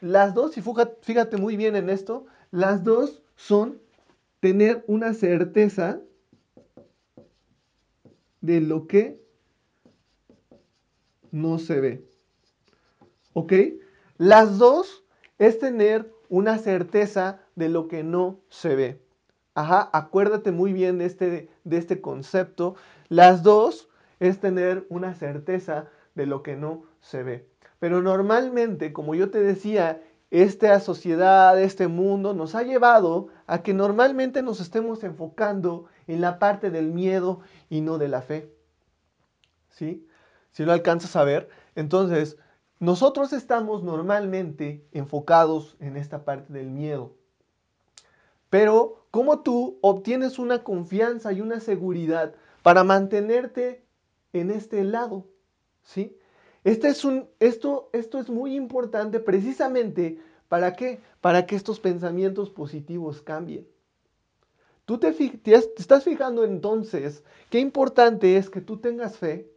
las 0.01 0.35
dos, 0.35 0.57
y 0.59 0.63
fíjate 1.03 1.37
muy 1.37 1.57
bien 1.57 1.77
en 1.77 1.89
esto, 1.89 2.27
las 2.51 2.85
dos 2.85 3.23
son 3.37 3.81
tener 4.41 4.85
una 4.87 5.15
certeza 5.15 6.01
de 8.41 8.61
lo 8.61 8.87
que 8.87 9.20
no 11.33 11.59
se 11.59 11.81
ve. 11.81 12.05
¿Ok? 13.33 13.53
Las 14.19 14.59
dos 14.59 15.05
es 15.39 15.59
tener 15.59 16.13
una 16.29 16.59
certeza 16.59 17.41
de 17.57 17.69
lo 17.69 17.89
que 17.89 18.03
no 18.03 18.41
se 18.49 18.75
ve. 18.75 19.03
Ajá, 19.55 19.91
acuérdate 19.93 20.53
muy 20.53 20.73
bien 20.73 20.99
de 20.99 21.07
este, 21.07 21.51
de 21.65 21.77
este 21.77 22.01
concepto. 22.01 22.77
Las 23.09 23.43
dos 23.43 23.89
es 24.21 24.39
tener 24.39 24.87
una 24.89 25.15
certeza 25.15 25.89
de 26.15 26.27
lo 26.27 26.43
que 26.43 26.57
no 26.57 26.85
se 27.01 27.23
ve. 27.23 27.49
Pero 27.79 28.03
normalmente, 28.03 28.93
como 28.93 29.15
yo 29.15 29.31
te 29.31 29.41
decía, 29.41 30.03
esta 30.31 30.79
sociedad, 30.79 31.61
este 31.61 31.89
mundo 31.89 32.35
nos 32.35 32.55
ha 32.55 32.63
llevado 32.63 33.29
a 33.47 33.63
que 33.63 33.75
normalmente 33.75 34.43
nos 34.43 34.61
estemos 34.61 35.03
enfocando 35.03 35.87
en 36.07 36.21
la 36.21 36.39
parte 36.39 36.71
del 36.71 36.93
miedo 36.93 37.41
y 37.69 37.81
no 37.81 37.99
de 37.99 38.09
la 38.09 38.23
fe. 38.23 38.55
¿Sí? 39.71 40.07
Si 40.53 40.65
lo 40.65 40.73
alcanzas 40.73 41.17
a 41.17 41.25
ver, 41.25 41.49
entonces 41.75 42.37
nosotros 42.79 43.33
estamos 43.33 43.83
normalmente 43.83 44.87
enfocados 44.93 45.77
en 45.81 45.97
esta 45.97 46.25
parte 46.25 46.53
del 46.53 46.71
miedo. 46.71 47.15
Pero, 48.49 49.07
¿cómo 49.11 49.41
tú 49.41 49.79
obtienes 49.81 50.39
una 50.39 50.65
confianza 50.65 51.33
y 51.33 51.41
una 51.41 51.61
seguridad 51.61 52.35
para 52.63 52.83
mantenerte 52.83 53.85
en 54.33 54.51
este 54.51 54.83
lado? 54.83 55.27
¿Sí? 55.83 56.17
Este 56.65 56.89
es 56.89 57.05
un, 57.05 57.29
esto, 57.39 57.91
esto 57.93 58.19
es 58.19 58.29
muy 58.29 58.57
importante 58.57 59.21
precisamente 59.21 60.19
para 60.49 60.75
qué? 60.75 61.01
Para 61.21 61.47
que 61.47 61.57
estos 61.57 61.81
pensamientos 61.81 62.51
positivos 62.51 63.23
cambien. 63.23 63.69
Tú 64.85 64.99
te, 64.99 65.13
te 65.13 65.55
estás 65.55 66.05
fijando 66.05 66.45
entonces 66.45 67.23
qué 67.51 67.61
importante 67.61 68.37
es 68.37 68.51
que 68.51 68.61
tú 68.61 68.79
tengas 68.79 69.17
fe 69.17 69.49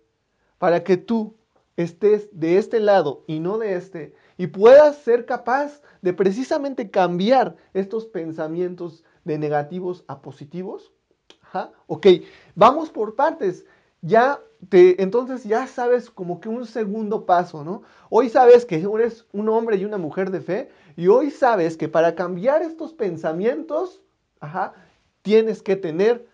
para 0.64 0.86
que 0.86 0.96
tú 0.96 1.36
estés 1.76 2.30
de 2.32 2.58
este 2.58 2.80
lado 2.80 3.26
y 3.28 3.42
no 3.42 3.58
de 3.58 3.76
este, 3.76 4.16
y 4.38 4.48
puedas 4.48 4.96
ser 4.96 5.26
capaz 5.26 5.82
de 6.02 6.14
precisamente 6.14 6.90
cambiar 6.90 7.58
estos 7.74 8.06
pensamientos 8.06 9.04
de 9.26 9.38
negativos 9.38 10.06
a 10.08 10.22
positivos. 10.22 10.94
Ajá. 11.42 11.74
Ok, 11.88 12.08
vamos 12.56 12.90
por 12.92 13.16
partes. 13.16 13.66
Ya 14.00 14.40
te, 14.70 15.04
entonces 15.04 15.44
ya 15.44 15.68
sabes 15.68 16.10
como 16.10 16.40
que 16.40 16.48
un 16.48 16.66
segundo 16.66 17.26
paso, 17.26 17.66
¿no? 17.66 17.82
Hoy 18.10 18.30
sabes 18.30 18.64
que 18.64 18.78
eres 18.78 19.28
un 19.34 19.50
hombre 19.50 19.76
y 19.76 19.84
una 19.84 19.98
mujer 19.98 20.32
de 20.32 20.40
fe, 20.40 20.70
y 20.96 21.10
hoy 21.10 21.30
sabes 21.30 21.76
que 21.76 21.90
para 21.90 22.16
cambiar 22.16 22.62
estos 22.62 22.94
pensamientos, 22.94 24.02
ajá, 24.40 24.76
tienes 25.24 25.62
que 25.62 25.76
tener 25.76 26.26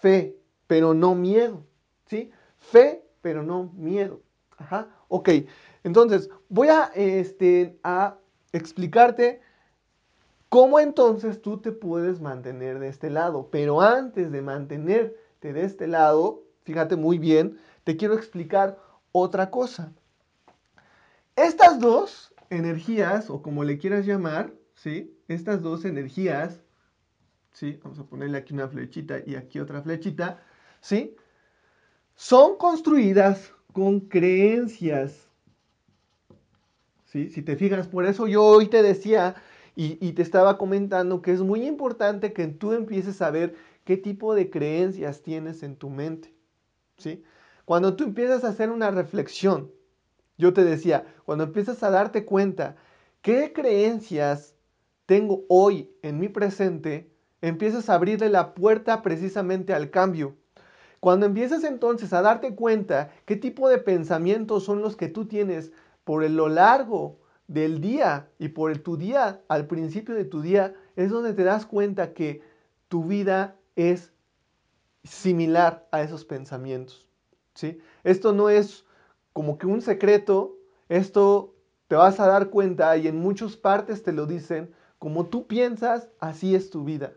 fe, 0.00 0.38
pero 0.68 0.94
no 0.94 1.14
miedo, 1.14 1.66
¿sí? 2.06 2.30
Fe, 2.56 3.03
pero 3.24 3.42
no 3.42 3.72
miedo. 3.72 4.20
Ajá, 4.58 4.90
ok. 5.08 5.30
Entonces, 5.82 6.28
voy 6.50 6.68
a, 6.68 6.90
este, 6.94 7.78
a 7.82 8.18
explicarte 8.52 9.40
cómo 10.50 10.78
entonces 10.78 11.40
tú 11.40 11.56
te 11.56 11.72
puedes 11.72 12.20
mantener 12.20 12.78
de 12.80 12.88
este 12.88 13.08
lado. 13.08 13.48
Pero 13.50 13.80
antes 13.80 14.30
de 14.30 14.42
mantenerte 14.42 15.54
de 15.54 15.64
este 15.64 15.86
lado, 15.86 16.42
fíjate 16.64 16.96
muy 16.96 17.16
bien, 17.16 17.56
te 17.84 17.96
quiero 17.96 18.12
explicar 18.12 18.78
otra 19.10 19.50
cosa. 19.50 19.90
Estas 21.34 21.80
dos 21.80 22.34
energías, 22.50 23.30
o 23.30 23.40
como 23.40 23.64
le 23.64 23.78
quieras 23.78 24.04
llamar, 24.04 24.52
¿sí? 24.74 25.18
Estas 25.28 25.62
dos 25.62 25.86
energías, 25.86 26.60
¿sí? 27.52 27.80
Vamos 27.82 27.98
a 28.00 28.04
ponerle 28.04 28.36
aquí 28.36 28.52
una 28.52 28.68
flechita 28.68 29.16
y 29.24 29.34
aquí 29.34 29.60
otra 29.60 29.80
flechita, 29.80 30.42
¿sí? 30.82 31.16
Son 32.14 32.56
construidas 32.56 33.52
con 33.72 34.00
creencias. 34.00 35.28
¿Sí? 37.06 37.28
Si 37.30 37.42
te 37.42 37.56
fijas, 37.56 37.88
por 37.88 38.06
eso 38.06 38.26
yo 38.26 38.42
hoy 38.44 38.68
te 38.68 38.82
decía 38.82 39.36
y, 39.76 40.12
te 40.12 40.22
estaba 40.22 40.56
comentando 40.56 41.20
que 41.20 41.32
es 41.32 41.40
muy 41.40 41.66
importante 41.66 42.32
que 42.32 42.46
tú 42.46 42.72
empieces 42.72 43.20
a 43.20 43.30
ver 43.30 43.56
qué 43.84 43.96
tipo 43.96 44.34
de 44.34 44.48
creencias 44.48 45.22
tienes 45.22 45.62
en 45.64 45.76
tu 45.76 45.90
mente. 45.90 46.32
¿sí? 46.96 47.24
Cuando 47.64 47.96
tú 47.96 48.04
empiezas 48.04 48.44
a 48.44 48.48
hacer 48.48 48.70
una 48.70 48.90
reflexión, 48.90 49.70
yo 50.38 50.52
te 50.52 50.64
decía, 50.64 51.06
cuando 51.24 51.44
empiezas 51.44 51.82
a 51.82 51.90
darte 51.90 52.24
cuenta 52.24 52.76
qué 53.20 53.52
creencias 53.52 54.54
tengo 55.06 55.44
hoy 55.48 55.90
en 56.02 56.18
mi 56.20 56.28
presente, 56.28 57.10
empiezas 57.40 57.88
a 57.88 57.94
abrirle 57.94 58.28
la 58.28 58.54
puerta 58.54 59.02
precisamente 59.02 59.74
al 59.74 59.90
cambio. 59.90 60.36
Cuando 61.04 61.26
empiezas 61.26 61.64
entonces 61.64 62.14
a 62.14 62.22
darte 62.22 62.54
cuenta 62.54 63.10
qué 63.26 63.36
tipo 63.36 63.68
de 63.68 63.76
pensamientos 63.76 64.64
son 64.64 64.80
los 64.80 64.96
que 64.96 65.08
tú 65.08 65.26
tienes 65.26 65.70
por 66.02 66.26
lo 66.30 66.48
largo 66.48 67.18
del 67.46 67.82
día 67.82 68.30
y 68.38 68.48
por 68.48 68.74
tu 68.78 68.96
día, 68.96 69.42
al 69.48 69.66
principio 69.66 70.14
de 70.14 70.24
tu 70.24 70.40
día, 70.40 70.74
es 70.96 71.10
donde 71.10 71.34
te 71.34 71.44
das 71.44 71.66
cuenta 71.66 72.14
que 72.14 72.40
tu 72.88 73.04
vida 73.04 73.54
es 73.76 74.14
similar 75.02 75.86
a 75.90 76.00
esos 76.00 76.24
pensamientos. 76.24 77.06
¿sí? 77.54 77.82
Esto 78.02 78.32
no 78.32 78.48
es 78.48 78.86
como 79.34 79.58
que 79.58 79.66
un 79.66 79.82
secreto, 79.82 80.56
esto 80.88 81.54
te 81.86 81.96
vas 81.96 82.18
a 82.18 82.28
dar 82.28 82.48
cuenta 82.48 82.96
y 82.96 83.08
en 83.08 83.18
muchas 83.18 83.56
partes 83.56 84.02
te 84.02 84.12
lo 84.14 84.24
dicen, 84.24 84.74
como 84.98 85.26
tú 85.26 85.46
piensas, 85.46 86.08
así 86.18 86.54
es 86.54 86.70
tu 86.70 86.82
vida. 86.82 87.12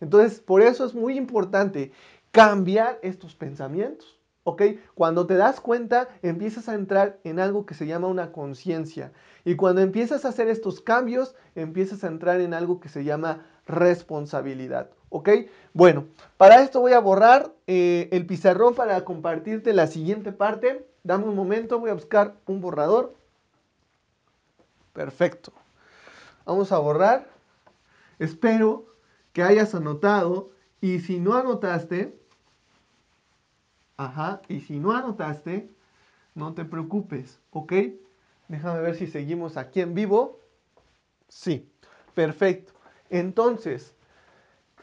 Entonces, 0.00 0.40
por 0.40 0.62
eso 0.62 0.84
es 0.84 0.94
muy 0.94 1.16
importante 1.16 1.92
cambiar 2.32 2.98
estos 3.02 3.34
pensamientos. 3.34 4.18
¿Ok? 4.44 4.62
Cuando 4.94 5.26
te 5.26 5.36
das 5.36 5.60
cuenta, 5.60 6.08
empiezas 6.22 6.70
a 6.70 6.74
entrar 6.74 7.18
en 7.22 7.38
algo 7.38 7.66
que 7.66 7.74
se 7.74 7.86
llama 7.86 8.08
una 8.08 8.32
conciencia. 8.32 9.12
Y 9.44 9.56
cuando 9.56 9.82
empiezas 9.82 10.24
a 10.24 10.28
hacer 10.28 10.48
estos 10.48 10.80
cambios, 10.80 11.34
empiezas 11.54 12.02
a 12.02 12.06
entrar 12.06 12.40
en 12.40 12.54
algo 12.54 12.80
que 12.80 12.88
se 12.88 13.04
llama 13.04 13.44
responsabilidad. 13.66 14.88
¿Ok? 15.10 15.28
Bueno, 15.74 16.06
para 16.38 16.62
esto 16.62 16.80
voy 16.80 16.94
a 16.94 16.98
borrar 16.98 17.52
eh, 17.66 18.08
el 18.10 18.24
pizarrón 18.24 18.74
para 18.74 19.04
compartirte 19.04 19.74
la 19.74 19.86
siguiente 19.86 20.32
parte. 20.32 20.86
Dame 21.02 21.26
un 21.26 21.34
momento, 21.34 21.78
voy 21.78 21.90
a 21.90 21.94
buscar 21.94 22.34
un 22.46 22.62
borrador. 22.62 23.14
Perfecto. 24.94 25.52
Vamos 26.46 26.72
a 26.72 26.78
borrar. 26.78 27.28
Espero 28.18 28.86
que 29.34 29.42
hayas 29.42 29.74
anotado 29.74 30.50
y 30.80 31.00
si 31.00 31.18
no 31.18 31.34
anotaste, 31.34 32.18
ajá, 33.96 34.42
y 34.48 34.60
si 34.60 34.78
no 34.78 34.92
anotaste, 34.92 35.70
no 36.34 36.54
te 36.54 36.64
preocupes, 36.64 37.40
¿ok? 37.50 37.72
Déjame 38.48 38.80
ver 38.80 38.94
si 38.94 39.06
seguimos 39.06 39.56
aquí 39.56 39.80
en 39.80 39.94
vivo. 39.94 40.40
Sí, 41.28 41.70
perfecto. 42.14 42.72
Entonces, 43.10 43.94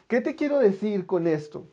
¿qué 0.08 0.20
te 0.20 0.36
quiero 0.36 0.58
decir 0.58 1.06
con 1.06 1.26
esto? 1.26 1.66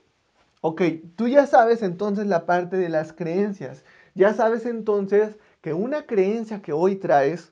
Ok, 0.61 0.81
tú 1.17 1.27
ya 1.27 1.45
sabes 1.45 1.83
entonces 1.83 2.25
la 2.25 2.45
parte 2.45 2.77
de 2.77 2.89
las 2.89 3.11
creencias. 3.11 3.83
Ya 4.15 4.33
sabes 4.33 4.65
entonces 4.65 5.37
que 5.61 5.73
una 5.73 6.05
creencia 6.05 6.61
que 6.61 6.71
hoy 6.71 6.95
traes, 6.95 7.51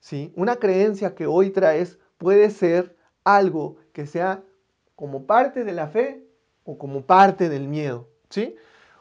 ¿sí? 0.00 0.32
Una 0.36 0.56
creencia 0.56 1.14
que 1.14 1.26
hoy 1.26 1.50
traes 1.50 1.98
puede 2.16 2.50
ser 2.50 2.96
algo 3.24 3.76
que 3.92 4.06
sea 4.06 4.42
como 4.98 5.26
parte 5.26 5.62
de 5.62 5.70
la 5.70 5.86
fe 5.86 6.26
o 6.64 6.76
como 6.76 7.02
parte 7.02 7.48
del 7.48 7.68
miedo, 7.68 8.08
¿sí? 8.30 8.56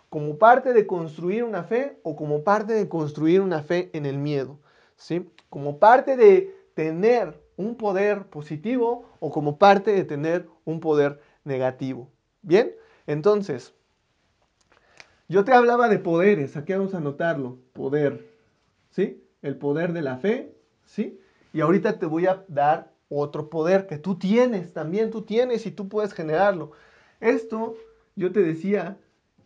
Como 0.10 0.38
parte 0.38 0.72
de 0.72 0.86
construir 0.86 1.44
una 1.44 1.64
fe 1.64 1.98
o 2.04 2.16
como 2.16 2.44
parte 2.44 2.74
de 2.74 2.88
construir 2.88 3.42
una 3.42 3.64
fe 3.64 3.90
en 3.94 4.06
el 4.06 4.20
miedo, 4.20 4.60
¿sí? 4.96 5.28
Como 5.50 5.80
parte 5.80 6.16
de 6.16 6.56
tener 6.76 7.42
un 7.56 7.78
poder 7.78 8.28
positivo 8.28 9.10
o 9.20 9.32
como 9.32 9.58
parte 9.58 9.92
de 9.92 10.04
tener 10.04 10.48
un 10.66 10.82
poder 10.82 11.20
negativo. 11.44 12.12
Bien, 12.44 12.76
entonces, 13.08 13.74
yo 15.28 15.44
te 15.46 15.52
hablaba 15.52 15.90
de 15.90 15.98
poderes, 15.98 16.58
aquí 16.58 16.74
vamos 16.74 16.94
a 16.94 16.98
anotarlo, 16.98 17.58
poder, 17.74 18.24
¿sí? 18.92 19.28
El 19.42 19.58
poder 19.58 19.94
de 19.94 20.04
la 20.04 20.18
fe, 20.18 20.56
¿sí? 20.86 21.20
Y 21.54 21.62
ahorita 21.62 21.98
te 21.98 22.06
voy 22.06 22.28
a 22.28 22.46
dar 22.48 22.94
otro 23.10 23.50
poder 23.50 23.88
que 23.88 23.98
tú 23.98 24.18
tienes, 24.18 24.74
también 24.74 25.12
tú 25.12 25.22
tienes 25.22 25.66
y 25.66 25.72
tú 25.72 25.88
puedes 25.88 26.14
generarlo. 26.14 26.72
Esto, 27.20 27.76
yo 28.16 28.32
te 28.32 28.42
decía, 28.42 28.98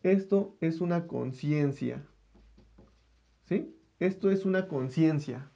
esto 0.03 0.55
es 0.61 0.81
una 0.81 1.07
conciencia, 1.07 2.03
¿sí? 3.45 3.75
Esto 3.99 4.31
es 4.31 4.45
una 4.45 4.67
conciencia. 4.67 5.49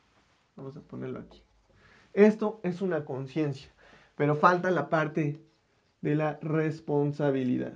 Vamos 0.56 0.78
a 0.78 0.82
ponerlo 0.82 1.20
aquí. 1.20 1.42
Esto 2.14 2.60
es 2.64 2.82
una 2.82 3.04
conciencia, 3.04 3.70
pero 4.16 4.36
falta 4.36 4.70
la 4.72 4.90
parte 4.90 5.42
de 6.02 6.16
la 6.16 6.40
responsabilidad. 6.42 7.74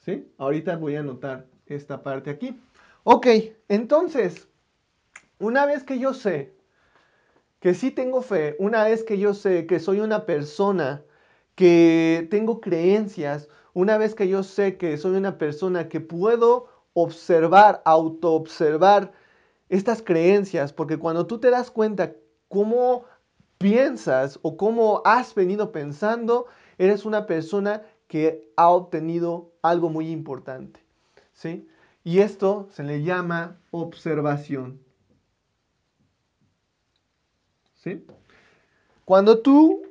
¿Sí? 0.00 0.32
Ahorita 0.38 0.76
voy 0.76 0.96
a 0.96 1.00
anotar 1.00 1.46
esta 1.66 2.02
parte 2.02 2.30
aquí. 2.30 2.58
Ok, 3.04 3.26
entonces, 3.68 4.48
una 5.38 5.66
vez 5.66 5.84
que 5.84 5.98
yo 5.98 6.14
sé 6.14 6.57
que 7.60 7.74
sí 7.74 7.90
tengo 7.90 8.22
fe, 8.22 8.56
una 8.58 8.84
vez 8.84 9.04
que 9.04 9.18
yo 9.18 9.34
sé 9.34 9.66
que 9.66 9.80
soy 9.80 10.00
una 10.00 10.26
persona 10.26 11.02
que 11.54 12.26
tengo 12.30 12.60
creencias, 12.60 13.48
una 13.74 13.98
vez 13.98 14.14
que 14.14 14.28
yo 14.28 14.42
sé 14.42 14.76
que 14.76 14.96
soy 14.96 15.16
una 15.16 15.38
persona 15.38 15.88
que 15.88 16.00
puedo 16.00 16.68
observar, 16.92 17.82
autoobservar 17.84 19.12
estas 19.68 20.02
creencias, 20.02 20.72
porque 20.72 20.98
cuando 20.98 21.26
tú 21.26 21.38
te 21.38 21.50
das 21.50 21.70
cuenta 21.70 22.12
cómo 22.48 23.04
piensas 23.58 24.38
o 24.42 24.56
cómo 24.56 25.02
has 25.04 25.34
venido 25.34 25.72
pensando, 25.72 26.46
eres 26.78 27.04
una 27.04 27.26
persona 27.26 27.82
que 28.06 28.50
ha 28.56 28.70
obtenido 28.70 29.52
algo 29.62 29.90
muy 29.90 30.10
importante. 30.10 30.80
¿sí? 31.32 31.68
Y 32.04 32.20
esto 32.20 32.68
se 32.70 32.82
le 32.84 33.02
llama 33.02 33.60
observación. 33.70 34.80
Cuando 39.04 39.38
tú 39.38 39.82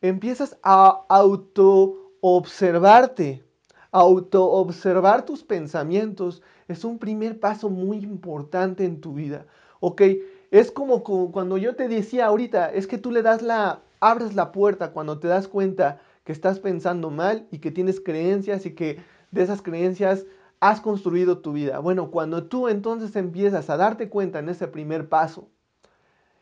empiezas 0.00 0.56
a 0.62 1.04
auto-observarte, 1.08 3.44
auto-observar 3.90 5.24
tus 5.24 5.42
pensamientos, 5.42 6.42
es 6.68 6.84
un 6.84 6.98
primer 6.98 7.40
paso 7.40 7.70
muy 7.70 7.96
importante 7.98 8.84
en 8.84 9.00
tu 9.00 9.14
vida. 9.14 9.46
¿Ok? 9.80 10.02
Es 10.50 10.70
como, 10.70 11.02
cuando 11.02 11.56
yo 11.56 11.76
te 11.76 11.88
decía 11.88 12.26
ahorita, 12.26 12.70
es 12.72 12.86
que 12.86 12.98
tú 12.98 13.10
le 13.10 13.22
das 13.22 13.40
la, 13.42 13.80
abres 14.00 14.34
la 14.34 14.52
puerta 14.52 14.92
cuando 14.92 15.18
te 15.18 15.28
das 15.28 15.48
cuenta 15.48 16.00
que 16.24 16.32
estás 16.32 16.60
pensando 16.60 17.10
mal 17.10 17.46
y 17.50 17.58
que 17.58 17.70
tienes 17.70 18.00
creencias 18.00 18.66
y 18.66 18.74
que 18.74 18.98
de 19.30 19.42
esas 19.42 19.62
creencias 19.62 20.26
has 20.60 20.80
construido 20.80 21.38
tu 21.38 21.52
vida. 21.52 21.78
Bueno, 21.78 22.10
cuando 22.10 22.44
tú 22.44 22.68
entonces 22.68 23.14
empiezas 23.16 23.70
a 23.70 23.76
darte 23.76 24.08
cuenta 24.08 24.40
en 24.40 24.48
ese 24.48 24.68
primer 24.68 25.08
paso 25.08 25.48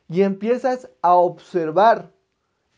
y 0.08 0.22
empiezas 0.22 0.88
a 1.02 1.14
observar 1.14 2.12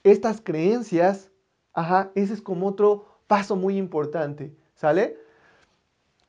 estas 0.02 0.40
creencias, 0.40 1.30
ajá, 1.72 2.10
ese 2.14 2.34
es 2.34 2.42
como 2.42 2.66
otro 2.68 3.06
paso 3.26 3.56
muy 3.56 3.76
importante, 3.76 4.54
¿sale? 4.74 5.18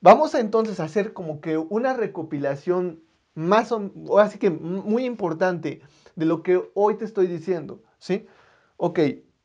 Vamos 0.01 0.35
a 0.35 0.39
entonces 0.39 0.79
a 0.79 0.85
hacer 0.85 1.13
como 1.13 1.41
que 1.41 1.57
una 1.57 1.93
recopilación 1.93 3.01
más 3.35 3.71
o 3.71 4.19
así 4.19 4.37
que 4.37 4.49
muy 4.49 5.05
importante 5.05 5.81
de 6.15 6.25
lo 6.25 6.43
que 6.43 6.69
hoy 6.73 6.95
te 6.95 7.05
estoy 7.05 7.27
diciendo, 7.27 7.81
¿sí? 7.97 8.27
Ok, 8.77 8.99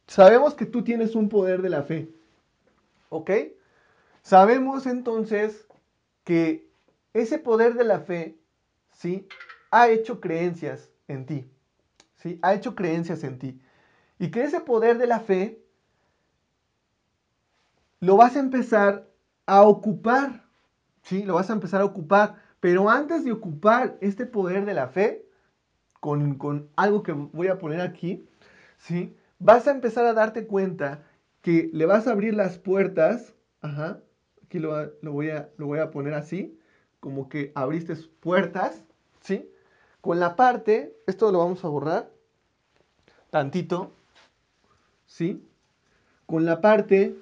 sabemos 0.06 0.54
que 0.54 0.66
tú 0.66 0.82
tienes 0.82 1.14
un 1.14 1.28
poder 1.28 1.62
de 1.62 1.70
la 1.70 1.82
fe, 1.82 2.11
¿ok? 3.11 3.30
Sabemos 4.23 4.86
entonces 4.86 5.67
que 6.25 6.69
ese 7.12 7.38
poder 7.38 7.75
de 7.75 7.84
la 7.84 8.00
fe, 8.00 8.36
¿sí? 8.93 9.28
Ha 9.71 9.88
hecho 9.88 10.21
creencias 10.21 10.90
en 11.08 11.26
ti, 11.26 11.50
¿sí? 12.17 12.38
Ha 12.43 12.54
hecho 12.54 12.75
creencias 12.75 13.25
en 13.25 13.38
ti. 13.38 13.60
Y 14.19 14.30
que 14.30 14.45
ese 14.45 14.60
poder 14.60 14.99
de 14.99 15.06
la 15.06 15.21
fe 15.21 15.62
lo 18.00 18.17
vas 18.17 18.36
a 18.36 18.40
empezar 18.40 19.08
a 19.47 19.62
ocupar, 19.62 20.45
¿sí? 21.02 21.23
Lo 21.25 21.34
vas 21.34 21.50
a 21.50 21.54
empezar 21.54 21.80
a 21.80 21.84
ocupar 21.84 22.45
pero 22.64 22.88
antes 22.88 23.26
de 23.26 23.30
ocupar 23.30 23.99
este 24.00 24.25
poder 24.25 24.64
de 24.64 24.73
la 24.73 24.88
fe, 24.88 25.28
con, 26.00 26.71
algo 26.76 27.02
que 27.02 27.12
voy 27.12 27.49
a 27.49 27.58
poner 27.58 27.82
aquí, 27.82 28.26
¿sí? 28.78 29.14
vas 29.38 29.69
a 29.69 29.73
empezar 29.73 30.06
a 30.06 30.14
darte 30.14 30.47
cuenta 30.47 31.02
que 31.43 31.69
le 31.75 31.84
vas 31.84 32.06
a 32.06 32.12
abrir 32.12 32.32
las 32.32 32.56
puertas, 32.56 33.34
ajá, 33.60 34.00
aquí 34.43 34.60
lo, 34.60 34.71
voy, 35.02 35.28
a, 35.28 35.50
lo 35.58 35.67
voy 35.67 35.78
a 35.78 35.90
poner 35.90 36.14
así, 36.14 36.58
como 37.00 37.28
que 37.28 37.52
abriste 37.54 37.95
puertas, 38.21 38.82
¿sí? 39.21 39.47
Con 40.04 40.21
la 40.21 40.36
parte, 40.36 40.95
esto 41.06 41.32
lo 41.32 41.38
vamos 41.38 41.64
a 41.64 41.69
borrar, 41.69 42.12
tantito, 43.30 43.90
¿sí? 45.06 45.43
Con 46.26 46.45
la 46.45 46.60
parte 46.60 47.17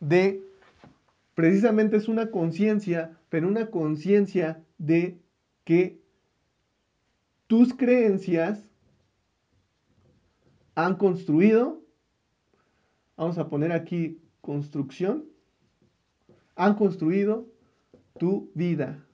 de, 0.00 0.42
precisamente 1.36 1.96
es 1.96 2.08
una 2.08 2.32
conciencia 2.32 3.16
pero 3.28 3.46
una 3.46 3.70
conciencia 3.70 4.60
de 4.76 5.20
que 5.62 6.02
tus 7.46 7.72
creencias 7.74 8.68
han 10.74 10.96
construido, 10.96 11.80
vamos 13.16 13.38
a 13.38 13.48
poner 13.48 13.70
aquí 13.70 14.20
construcción, 14.40 15.26
han 16.56 16.74
construido 16.74 17.46
tu 18.18 18.50
vida 18.56 19.06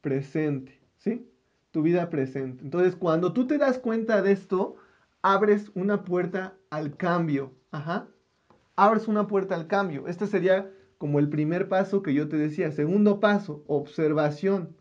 presente, 0.00 0.80
¿sí? 0.96 1.26
Tu 1.70 1.82
vida 1.82 2.10
presente. 2.10 2.64
Entonces, 2.64 2.96
cuando 2.96 3.32
tú 3.32 3.46
te 3.46 3.58
das 3.58 3.78
cuenta 3.78 4.22
de 4.22 4.32
esto, 4.32 4.76
abres 5.22 5.70
una 5.74 6.04
puerta 6.04 6.54
al 6.70 6.96
cambio, 6.96 7.52
ajá. 7.70 8.08
Abres 8.76 9.08
una 9.08 9.26
puerta 9.26 9.54
al 9.54 9.66
cambio. 9.66 10.08
Este 10.08 10.26
sería 10.26 10.70
como 10.98 11.18
el 11.18 11.28
primer 11.28 11.68
paso 11.68 12.02
que 12.02 12.14
yo 12.14 12.28
te 12.28 12.36
decía. 12.36 12.70
Segundo 12.72 13.20
paso, 13.20 13.62
observación. 13.66 14.76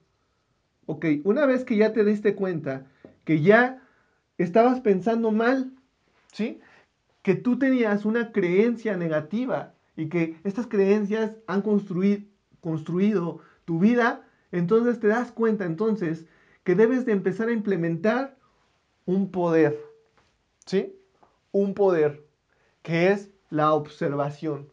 Ok, 0.86 1.06
una 1.24 1.46
vez 1.46 1.64
que 1.64 1.78
ya 1.78 1.94
te 1.94 2.04
diste 2.04 2.36
cuenta 2.36 2.88
que 3.24 3.42
ya 3.42 3.84
estabas 4.38 4.82
pensando 4.82 5.32
mal, 5.32 5.72
¿sí? 6.32 6.60
Que 7.22 7.36
tú 7.36 7.60
tenías 7.60 8.06
una 8.06 8.32
creencia 8.32 8.98
negativa 8.98 9.76
y 9.96 10.10
que 10.10 10.40
estas 10.44 10.66
creencias 10.66 11.36
han 11.46 11.62
construido, 11.62 12.26
construido 12.60 13.40
tu 13.66 13.80
vida, 13.80 14.28
entonces 14.52 15.00
te 15.00 15.08
das 15.08 15.32
cuenta 15.32 15.66
entonces 15.66 16.26
que 16.70 16.76
debes 16.76 17.06
de 17.06 17.14
empezar 17.14 17.50
a 17.50 17.54
implementar 17.54 18.38
un 19.08 19.32
poder, 19.32 19.84
¿sí? 20.68 20.96
Un 21.52 21.74
poder 21.74 22.24
que 22.84 23.12
es 23.12 23.30
la 23.50 23.74
observación 23.74 24.70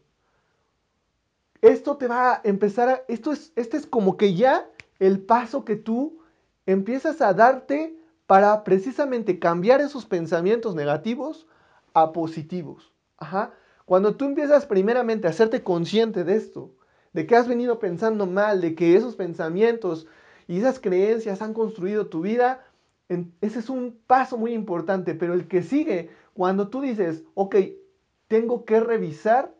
esto 1.66 1.96
te 1.96 2.06
va 2.06 2.34
a 2.34 2.40
empezar 2.44 2.88
a, 2.88 3.02
esto 3.08 3.32
es, 3.32 3.52
este 3.56 3.76
es 3.76 3.86
como 3.86 4.16
que 4.16 4.34
ya 4.34 4.68
el 4.98 5.20
paso 5.20 5.64
que 5.64 5.76
tú 5.76 6.20
empiezas 6.64 7.20
a 7.20 7.32
darte 7.34 7.98
para 8.26 8.64
precisamente 8.64 9.38
cambiar 9.38 9.80
esos 9.80 10.04
pensamientos 10.06 10.74
negativos 10.74 11.46
a 11.94 12.12
positivos. 12.12 12.92
Ajá. 13.18 13.52
Cuando 13.84 14.16
tú 14.16 14.24
empiezas 14.24 14.66
primeramente 14.66 15.26
a 15.26 15.30
hacerte 15.30 15.62
consciente 15.62 16.24
de 16.24 16.36
esto, 16.36 16.74
de 17.12 17.26
que 17.26 17.36
has 17.36 17.48
venido 17.48 17.78
pensando 17.78 18.26
mal, 18.26 18.60
de 18.60 18.74
que 18.74 18.96
esos 18.96 19.16
pensamientos 19.16 20.06
y 20.48 20.58
esas 20.58 20.78
creencias 20.78 21.42
han 21.42 21.54
construido 21.54 22.06
tu 22.06 22.20
vida, 22.20 22.64
ese 23.40 23.58
es 23.58 23.68
un 23.68 23.98
paso 24.06 24.36
muy 24.36 24.52
importante, 24.52 25.14
pero 25.14 25.34
el 25.34 25.48
que 25.48 25.62
sigue, 25.62 26.10
cuando 26.34 26.68
tú 26.68 26.80
dices, 26.80 27.22
ok, 27.34 27.56
tengo 28.28 28.64
que 28.64 28.80
revisar 28.80 29.54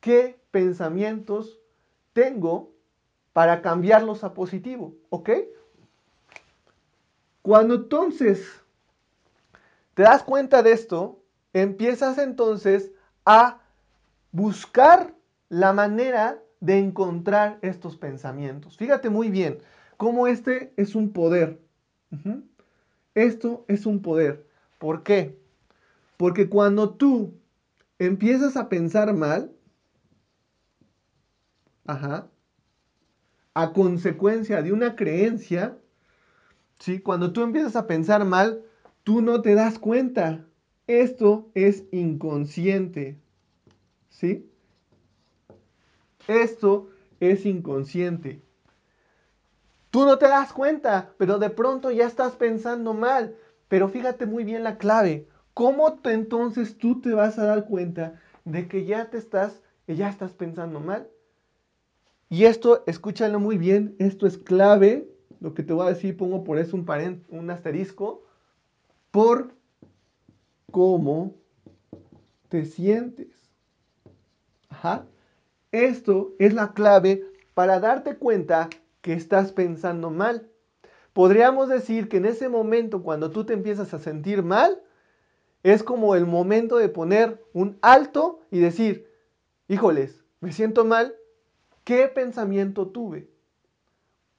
qué 0.00 0.38
pensamientos 0.50 1.58
tengo 2.12 2.70
para 3.32 3.60
cambiarlos 3.62 4.24
a 4.24 4.32
positivo, 4.32 4.94
¿ok? 5.10 5.30
Cuando 7.42 7.74
entonces 7.74 8.48
te 9.94 10.02
das 10.02 10.22
cuenta 10.22 10.62
de 10.62 10.72
esto, 10.72 11.20
empiezas 11.52 12.18
entonces 12.18 12.92
a 13.24 13.60
buscar 14.32 15.14
la 15.48 15.72
manera 15.72 16.42
de 16.60 16.78
encontrar 16.78 17.58
estos 17.62 17.96
pensamientos. 17.96 18.76
Fíjate 18.76 19.10
muy 19.10 19.30
bien 19.30 19.58
cómo 19.96 20.26
este 20.26 20.72
es 20.76 20.94
un 20.94 21.12
poder. 21.12 21.60
Esto 23.14 23.64
es 23.68 23.86
un 23.86 24.02
poder. 24.02 24.46
¿Por 24.78 25.02
qué? 25.02 25.38
Porque 26.16 26.48
cuando 26.48 26.90
tú 26.90 27.34
empiezas 27.98 28.56
a 28.56 28.68
pensar 28.68 29.14
mal, 29.14 29.52
Ajá. 31.86 32.28
A 33.54 33.72
consecuencia 33.72 34.62
de 34.62 34.72
una 34.72 34.96
creencia, 34.96 35.78
¿sí? 36.78 37.00
Cuando 37.00 37.32
tú 37.32 37.42
empiezas 37.42 37.76
a 37.76 37.86
pensar 37.86 38.24
mal, 38.24 38.62
tú 39.02 39.22
no 39.22 39.40
te 39.40 39.54
das 39.54 39.78
cuenta. 39.78 40.44
Esto 40.86 41.50
es 41.54 41.84
inconsciente. 41.92 43.18
¿Sí? 44.10 44.50
Esto 46.28 46.88
es 47.20 47.46
inconsciente. 47.46 48.42
Tú 49.90 50.04
no 50.04 50.18
te 50.18 50.28
das 50.28 50.52
cuenta, 50.52 51.14
pero 51.18 51.38
de 51.38 51.50
pronto 51.50 51.90
ya 51.90 52.06
estás 52.06 52.34
pensando 52.34 52.92
mal. 52.92 53.36
Pero 53.68 53.88
fíjate 53.88 54.26
muy 54.26 54.44
bien 54.44 54.62
la 54.62 54.78
clave. 54.78 55.28
¿Cómo 55.54 55.98
entonces 56.04 56.76
tú 56.76 57.00
te 57.00 57.14
vas 57.14 57.38
a 57.38 57.46
dar 57.46 57.66
cuenta 57.66 58.20
de 58.44 58.68
que 58.68 58.84
ya 58.84 59.08
te 59.10 59.16
estás, 59.16 59.62
ya 59.86 60.08
estás 60.08 60.32
pensando 60.32 60.80
mal? 60.80 61.08
Y 62.28 62.44
esto, 62.44 62.82
escúchalo 62.86 63.40
muy 63.40 63.56
bien, 63.56 63.96
esto 63.98 64.26
es 64.26 64.36
clave. 64.36 65.08
Lo 65.40 65.54
que 65.54 65.62
te 65.62 65.72
voy 65.72 65.86
a 65.86 65.90
decir, 65.90 66.16
pongo 66.16 66.44
por 66.44 66.58
eso 66.58 66.76
un, 66.76 67.24
un 67.30 67.50
asterisco. 67.50 68.24
Por 69.10 69.54
cómo 70.70 71.34
te 72.48 72.64
sientes. 72.64 73.28
Ajá. 74.68 75.06
Esto 75.72 76.34
es 76.38 76.54
la 76.54 76.72
clave 76.72 77.24
para 77.54 77.80
darte 77.80 78.16
cuenta 78.16 78.68
que 79.00 79.12
estás 79.12 79.52
pensando 79.52 80.10
mal. 80.10 80.48
Podríamos 81.12 81.68
decir 81.68 82.08
que 82.08 82.18
en 82.18 82.26
ese 82.26 82.48
momento, 82.48 83.02
cuando 83.02 83.30
tú 83.30 83.44
te 83.44 83.54
empiezas 83.54 83.94
a 83.94 83.98
sentir 83.98 84.42
mal, 84.42 84.82
es 85.62 85.82
como 85.82 86.14
el 86.14 86.26
momento 86.26 86.76
de 86.76 86.88
poner 86.88 87.42
un 87.52 87.78
alto 87.82 88.40
y 88.50 88.60
decir, 88.60 89.10
híjoles, 89.68 90.22
me 90.40 90.52
siento 90.52 90.84
mal, 90.84 91.14
¿qué 91.84 92.06
pensamiento 92.08 92.88
tuve? 92.88 93.28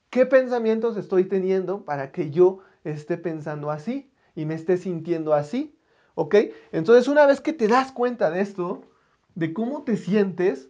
¿Qué 0.09 0.25
pensamientos 0.25 0.95
estoy 0.95 1.25
teniendo 1.25 1.83
para 1.83 2.11
que 2.11 2.31
yo 2.31 2.59
esté 2.83 3.17
pensando 3.17 3.71
así 3.71 4.09
y 4.35 4.45
me 4.45 4.55
esté 4.55 4.77
sintiendo 4.77 5.33
así? 5.33 5.77
¿Ok? 6.15 6.35
Entonces 6.71 7.07
una 7.07 7.25
vez 7.25 7.41
que 7.41 7.53
te 7.53 7.67
das 7.67 7.91
cuenta 7.91 8.31
de 8.31 8.41
esto, 8.41 8.83
de 9.35 9.53
cómo 9.53 9.83
te 9.83 9.97
sientes, 9.97 10.69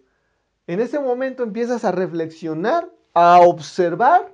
en 0.67 0.81
ese 0.81 0.99
momento 0.99 1.43
empiezas 1.43 1.85
a 1.85 1.91
reflexionar, 1.91 2.91
a 3.13 3.39
observar 3.39 4.33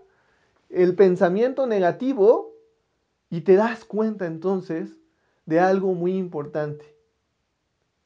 el 0.69 0.95
pensamiento 0.95 1.67
negativo 1.67 2.51
y 3.29 3.41
te 3.41 3.55
das 3.55 3.85
cuenta 3.85 4.25
entonces 4.25 4.97
de 5.45 5.59
algo 5.59 5.93
muy 5.93 6.17
importante. 6.17 6.95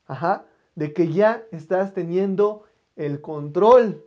Ajá, 0.06 0.46
de 0.76 0.94
que 0.94 1.12
ya 1.12 1.44
estás 1.52 1.94
teniendo 1.94 2.64
el 2.96 3.22
control. 3.22 4.04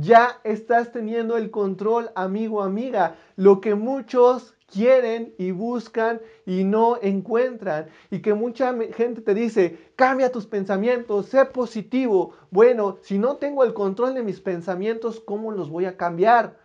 Ya 0.00 0.40
estás 0.42 0.90
teniendo 0.90 1.36
el 1.36 1.50
control, 1.50 2.12
amigo, 2.14 2.62
amiga. 2.62 3.16
Lo 3.36 3.60
que 3.60 3.74
muchos 3.74 4.54
quieren 4.66 5.34
y 5.36 5.50
buscan 5.50 6.22
y 6.46 6.64
no 6.64 6.96
encuentran. 7.02 7.88
Y 8.10 8.22
que 8.22 8.32
mucha 8.32 8.74
gente 8.94 9.20
te 9.20 9.34
dice, 9.34 9.92
cambia 9.94 10.32
tus 10.32 10.46
pensamientos, 10.46 11.26
sé 11.26 11.44
positivo. 11.44 12.32
Bueno, 12.50 12.96
si 13.02 13.18
no 13.18 13.36
tengo 13.36 13.64
el 13.64 13.74
control 13.74 14.14
de 14.14 14.22
mis 14.22 14.40
pensamientos, 14.40 15.20
¿cómo 15.20 15.52
los 15.52 15.68
voy 15.68 15.84
a 15.84 15.98
cambiar? 15.98 16.56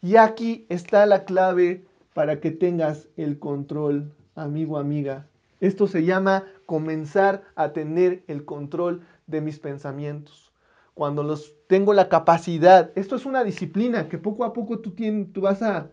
Y 0.00 0.16
aquí 0.16 0.64
está 0.70 1.04
la 1.04 1.26
clave 1.26 1.84
para 2.14 2.40
que 2.40 2.52
tengas 2.52 3.06
el 3.18 3.38
control, 3.38 4.10
amigo, 4.34 4.78
amiga. 4.78 5.26
Esto 5.60 5.86
se 5.86 6.06
llama 6.06 6.46
comenzar 6.64 7.42
a 7.54 7.74
tener 7.74 8.24
el 8.28 8.46
control 8.46 9.02
de 9.26 9.42
mis 9.42 9.58
pensamientos. 9.58 10.52
Cuando 10.94 11.22
los 11.22 11.54
tengo 11.72 11.94
la 11.94 12.10
capacidad, 12.10 12.92
esto 12.96 13.16
es 13.16 13.24
una 13.24 13.42
disciplina 13.42 14.06
que 14.06 14.18
poco 14.18 14.44
a 14.44 14.52
poco 14.52 14.80
tú, 14.80 14.90
tienes, 14.90 15.32
tú 15.32 15.40
vas 15.40 15.62
a, 15.62 15.88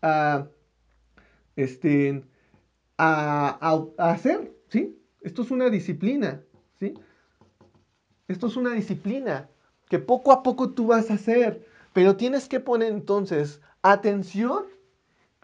a 0.00 0.46
este, 1.54 2.24
a, 2.96 3.84
hacer, 3.98 4.54
¿sí? 4.68 4.98
Esto 5.20 5.42
es 5.42 5.50
una 5.50 5.68
disciplina, 5.68 6.40
¿sí? 6.80 6.94
Esto 8.26 8.46
es 8.46 8.56
una 8.56 8.70
disciplina 8.70 9.50
que 9.90 9.98
poco 9.98 10.32
a 10.32 10.42
poco 10.42 10.70
tú 10.70 10.86
vas 10.86 11.10
a 11.10 11.14
hacer, 11.14 11.68
pero 11.92 12.16
tienes 12.16 12.48
que 12.48 12.60
poner 12.60 12.90
entonces 12.90 13.60
atención 13.82 14.64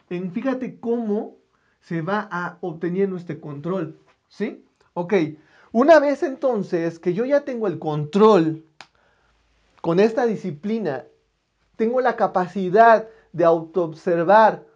en, 0.08 0.32
fíjate 0.32 0.80
cómo 0.80 1.36
se 1.82 2.00
va 2.00 2.26
a 2.32 2.56
obteniendo 2.62 3.18
este 3.18 3.38
control, 3.38 3.98
¿sí? 4.28 4.64
Ok, 4.94 5.12
una 5.72 6.00
vez 6.00 6.22
entonces 6.22 6.98
que 6.98 7.12
yo 7.12 7.26
ya 7.26 7.44
tengo 7.44 7.66
el 7.66 7.78
control 7.78 8.64
con 9.88 10.00
esta 10.00 10.26
disciplina, 10.26 11.06
tengo 11.76 12.02
la 12.02 12.14
capacidad 12.14 13.08
de 13.32 13.44
autoobservar, 13.46 14.66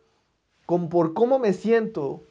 con 0.65 0.89
por 0.89 1.13
cómo 1.13 1.39
me 1.39 1.53
siento 1.53 2.25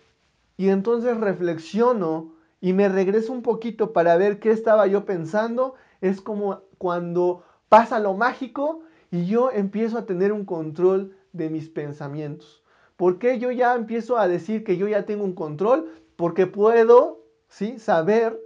y 0.58 0.70
entonces 0.70 1.16
reflexiono 1.18 2.34
y 2.60 2.74
me 2.74 2.90
regreso 2.90 3.34
un 3.34 3.44
poquito 3.44 3.94
para 3.94 4.18
ver 4.18 4.40
qué 4.40 4.50
estaba 4.50 4.88
yo 4.88 5.06
pensando, 5.06 5.76
es 6.02 6.22
como 6.22 6.62
cuando 6.80 7.44
pasa 7.70 8.00
lo 8.00 8.16
mágico 8.16 8.82
y 9.12 9.28
yo 9.28 9.52
empiezo 9.52 10.00
a 10.00 10.08
tener 10.08 10.32
un 10.32 10.46
control 10.46 11.16
de 11.34 11.52
mis 11.52 11.70
pensamientos. 11.70 12.64
¿Por 12.98 13.20
qué 13.20 13.38
yo 13.38 13.52
ya 13.52 13.76
empiezo 13.76 14.18
a 14.18 14.28
decir 14.28 14.64
que 14.64 14.78
yo 14.78 14.88
ya 14.88 15.06
tengo 15.06 15.24
un 15.24 15.36
control? 15.36 15.92
Porque 16.16 16.48
puedo 16.48 17.28
¿sí? 17.48 17.78
saber 17.78 18.42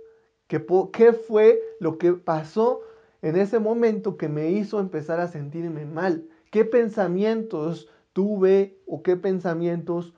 qué 0.50 1.13
fue 1.13 1.62
lo 1.80 1.98
que 1.98 2.12
pasó 2.12 2.82
en 3.25 3.35
ese 3.38 3.59
momento 3.59 4.17
que 4.17 4.29
me 4.29 4.51
hizo 4.51 4.79
empezar 4.79 5.19
a 5.19 5.27
sentirme 5.27 5.85
mal. 5.85 6.27
¿Qué 6.51 6.63
pensamientos 6.63 7.89
tuve 8.13 8.77
o 8.85 9.01
qué 9.03 9.17
pensamientos 9.17 10.13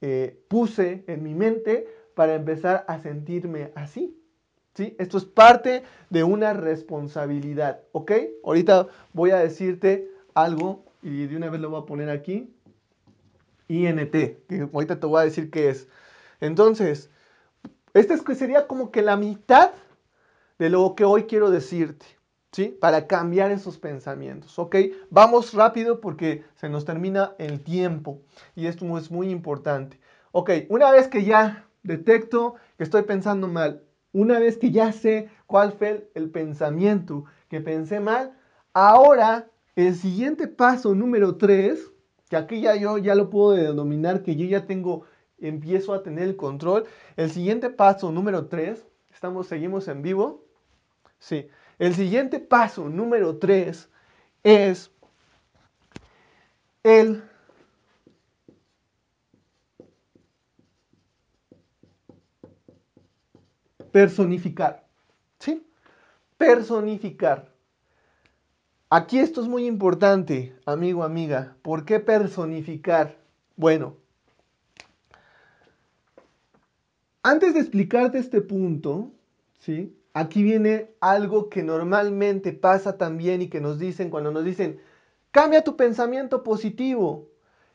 eh, 0.00 0.40
puse 0.48 1.02
en 1.08 1.22
mi 1.22 1.34
mente 1.34 1.88
para 2.14 2.34
empezar 2.34 2.84
a 2.88 3.00
sentirme 3.00 3.72
así. 3.74 4.16
¿Sí? 4.74 4.94
Esto 4.98 5.18
es 5.18 5.24
parte 5.24 5.82
de 6.10 6.24
una 6.24 6.52
responsabilidad, 6.52 7.80
¿ok? 7.92 8.12
Ahorita 8.44 8.86
voy 9.12 9.32
a 9.32 9.38
decirte 9.38 10.10
algo 10.32 10.84
y 11.02 11.26
de 11.26 11.36
una 11.36 11.50
vez 11.50 11.60
lo 11.60 11.70
voy 11.70 11.82
a 11.82 11.86
poner 11.86 12.08
aquí. 12.08 12.54
INT, 13.66 14.12
que 14.12 14.68
ahorita 14.72 15.00
te 15.00 15.06
voy 15.06 15.22
a 15.22 15.24
decir 15.24 15.50
qué 15.50 15.70
es. 15.70 15.88
Entonces, 16.40 17.10
este 17.94 18.16
sería 18.34 18.66
como 18.68 18.92
que 18.92 19.02
la 19.02 19.16
mitad 19.16 19.72
de 20.58 20.70
lo 20.70 20.94
que 20.94 21.04
hoy 21.04 21.24
quiero 21.24 21.50
decirte. 21.50 22.06
Para 22.80 23.06
cambiar 23.08 23.50
esos 23.50 23.78
pensamientos, 23.78 24.58
¿ok? 24.58 24.76
Vamos 25.10 25.54
rápido 25.54 26.00
porque 26.00 26.44
se 26.54 26.68
nos 26.68 26.84
termina 26.84 27.34
el 27.38 27.60
tiempo 27.60 28.20
y 28.54 28.66
esto 28.66 28.96
es 28.96 29.10
muy 29.10 29.30
importante. 29.30 29.98
Ok, 30.30 30.50
una 30.68 30.90
vez 30.92 31.08
que 31.08 31.24
ya 31.24 31.66
detecto 31.82 32.54
que 32.76 32.84
estoy 32.84 33.02
pensando 33.02 33.48
mal, 33.48 33.82
una 34.12 34.38
vez 34.38 34.56
que 34.56 34.70
ya 34.70 34.92
sé 34.92 35.28
cuál 35.46 35.72
fue 35.72 36.08
el 36.14 36.30
pensamiento 36.30 37.24
que 37.48 37.60
pensé 37.60 37.98
mal, 37.98 38.38
ahora 38.72 39.48
el 39.74 39.96
siguiente 39.96 40.46
paso 40.46 40.94
número 40.94 41.36
3, 41.36 41.90
que 42.28 42.36
aquí 42.36 42.60
ya 42.60 42.76
yo 42.76 42.98
ya 42.98 43.16
lo 43.16 43.30
puedo 43.30 43.50
denominar 43.50 44.22
que 44.22 44.36
yo 44.36 44.46
ya 44.46 44.66
tengo, 44.66 45.02
empiezo 45.38 45.92
a 45.92 46.04
tener 46.04 46.24
el 46.28 46.36
control. 46.36 46.84
El 47.16 47.30
siguiente 47.30 47.70
paso 47.70 48.12
número 48.12 48.46
3, 48.46 48.86
estamos, 49.12 49.48
seguimos 49.48 49.88
en 49.88 50.02
vivo. 50.02 50.44
Sí. 51.18 51.48
El 51.78 51.94
siguiente 51.94 52.38
paso, 52.38 52.88
número 52.88 53.38
3, 53.38 53.88
es 54.44 54.90
el 56.82 57.24
personificar. 63.90 64.84
¿Sí? 65.38 65.66
Personificar. 66.36 67.52
Aquí 68.90 69.18
esto 69.18 69.40
es 69.40 69.48
muy 69.48 69.66
importante, 69.66 70.56
amigo, 70.66 71.02
amiga. 71.02 71.56
¿Por 71.62 71.84
qué 71.84 71.98
personificar? 71.98 73.16
Bueno, 73.56 73.96
antes 77.22 77.54
de 77.54 77.60
explicarte 77.60 78.18
este 78.18 78.40
punto, 78.40 79.10
¿sí? 79.58 79.96
Aquí 80.14 80.42
viene 80.42 80.94
algo 81.00 81.50
que 81.50 81.62
normalmente 81.62 82.52
pasa 82.52 82.96
también 82.96 83.42
y 83.42 83.48
que 83.48 83.60
nos 83.60 83.78
dicen 83.78 84.10
cuando 84.10 84.30
nos 84.30 84.44
dicen, 84.44 84.80
cambia 85.32 85.64
tu 85.64 85.76
pensamiento 85.76 86.42
positivo, 86.42 87.28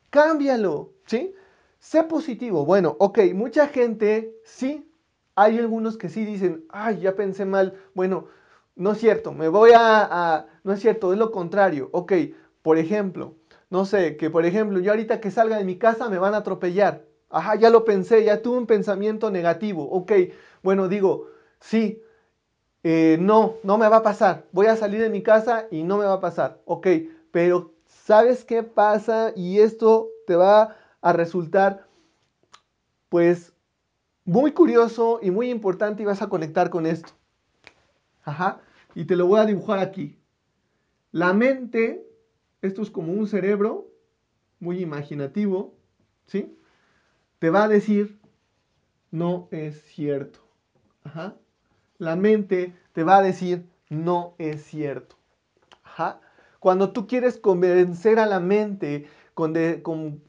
cámbialo, 0.09 0.93
¿sí? 1.05 1.35
Sé 1.79 2.03
positivo. 2.03 2.65
Bueno, 2.65 2.95
ok, 2.99 3.19
mucha 3.33 3.67
gente 3.67 4.33
sí, 4.43 4.89
hay 5.35 5.59
algunos 5.59 5.97
que 5.97 6.09
sí 6.09 6.25
dicen, 6.25 6.65
ay, 6.69 7.01
ya 7.01 7.15
pensé 7.15 7.45
mal, 7.45 7.75
bueno, 7.93 8.27
no 8.75 8.93
es 8.93 8.99
cierto, 8.99 9.33
me 9.33 9.49
voy 9.49 9.71
a, 9.75 10.47
no 10.63 10.73
es 10.73 10.79
cierto, 10.79 11.11
es 11.13 11.19
lo 11.19 11.31
contrario, 11.31 11.89
ok, 11.91 12.13
por 12.61 12.77
ejemplo, 12.77 13.35
no 13.69 13.85
sé, 13.85 14.15
que 14.17 14.29
por 14.29 14.45
ejemplo, 14.45 14.79
yo 14.79 14.91
ahorita 14.91 15.19
que 15.19 15.31
salga 15.31 15.57
de 15.57 15.65
mi 15.65 15.77
casa 15.77 16.09
me 16.09 16.19
van 16.19 16.33
a 16.33 16.37
atropellar, 16.37 17.05
ajá, 17.29 17.55
ya 17.55 17.69
lo 17.69 17.83
pensé, 17.85 18.23
ya 18.23 18.41
tuve 18.41 18.57
un 18.57 18.67
pensamiento 18.67 19.29
negativo, 19.31 19.83
ok, 19.89 20.11
bueno, 20.63 20.87
digo, 20.87 21.27
sí, 21.59 22.01
eh, 22.83 23.17
no, 23.19 23.55
no 23.63 23.77
me 23.77 23.89
va 23.89 23.97
a 23.97 24.03
pasar, 24.03 24.45
voy 24.51 24.67
a 24.67 24.75
salir 24.75 25.01
de 25.01 25.09
mi 25.09 25.21
casa 25.21 25.67
y 25.71 25.83
no 25.83 25.97
me 25.97 26.05
va 26.05 26.13
a 26.13 26.21
pasar, 26.21 26.61
ok, 26.65 26.87
pero 27.31 27.73
¿sabes 27.85 28.45
qué 28.45 28.63
pasa? 28.63 29.33
Y 29.35 29.59
esto 29.59 30.09
te 30.25 30.35
va 30.35 30.75
a 31.01 31.13
resultar, 31.13 31.85
pues, 33.09 33.53
muy 34.25 34.51
curioso 34.51 35.19
y 35.21 35.31
muy 35.31 35.49
importante 35.49 36.03
y 36.03 36.05
vas 36.05 36.21
a 36.21 36.29
conectar 36.29 36.69
con 36.69 36.85
esto. 36.85 37.13
Ajá. 38.23 38.61
Y 38.95 39.05
te 39.05 39.15
lo 39.15 39.27
voy 39.27 39.39
a 39.39 39.45
dibujar 39.45 39.79
aquí. 39.79 40.19
La 41.11 41.33
mente, 41.33 42.05
esto 42.61 42.81
es 42.81 42.91
como 42.91 43.13
un 43.13 43.27
cerebro 43.27 43.87
muy 44.59 44.81
imaginativo, 44.81 45.73
¿sí? 46.27 46.55
Te 47.39 47.49
va 47.49 47.63
a 47.63 47.67
decir, 47.67 48.19
no 49.09 49.47
es 49.51 49.81
cierto. 49.83 50.39
Ajá. 51.03 51.35
La 51.99 52.15
mente 52.15 52.73
te 52.93 53.03
va 53.03 53.17
a 53.17 53.21
decir, 53.21 53.69
no 53.89 54.33
es 54.39 54.63
cierto. 54.63 55.15
Ajá. 55.83 56.19
Cuando 56.59 56.91
tú 56.91 57.05
quieres 57.05 57.37
convencer 57.37 58.17
a 58.19 58.25
la 58.25 58.39
mente 58.39 59.07
con, 59.33 59.53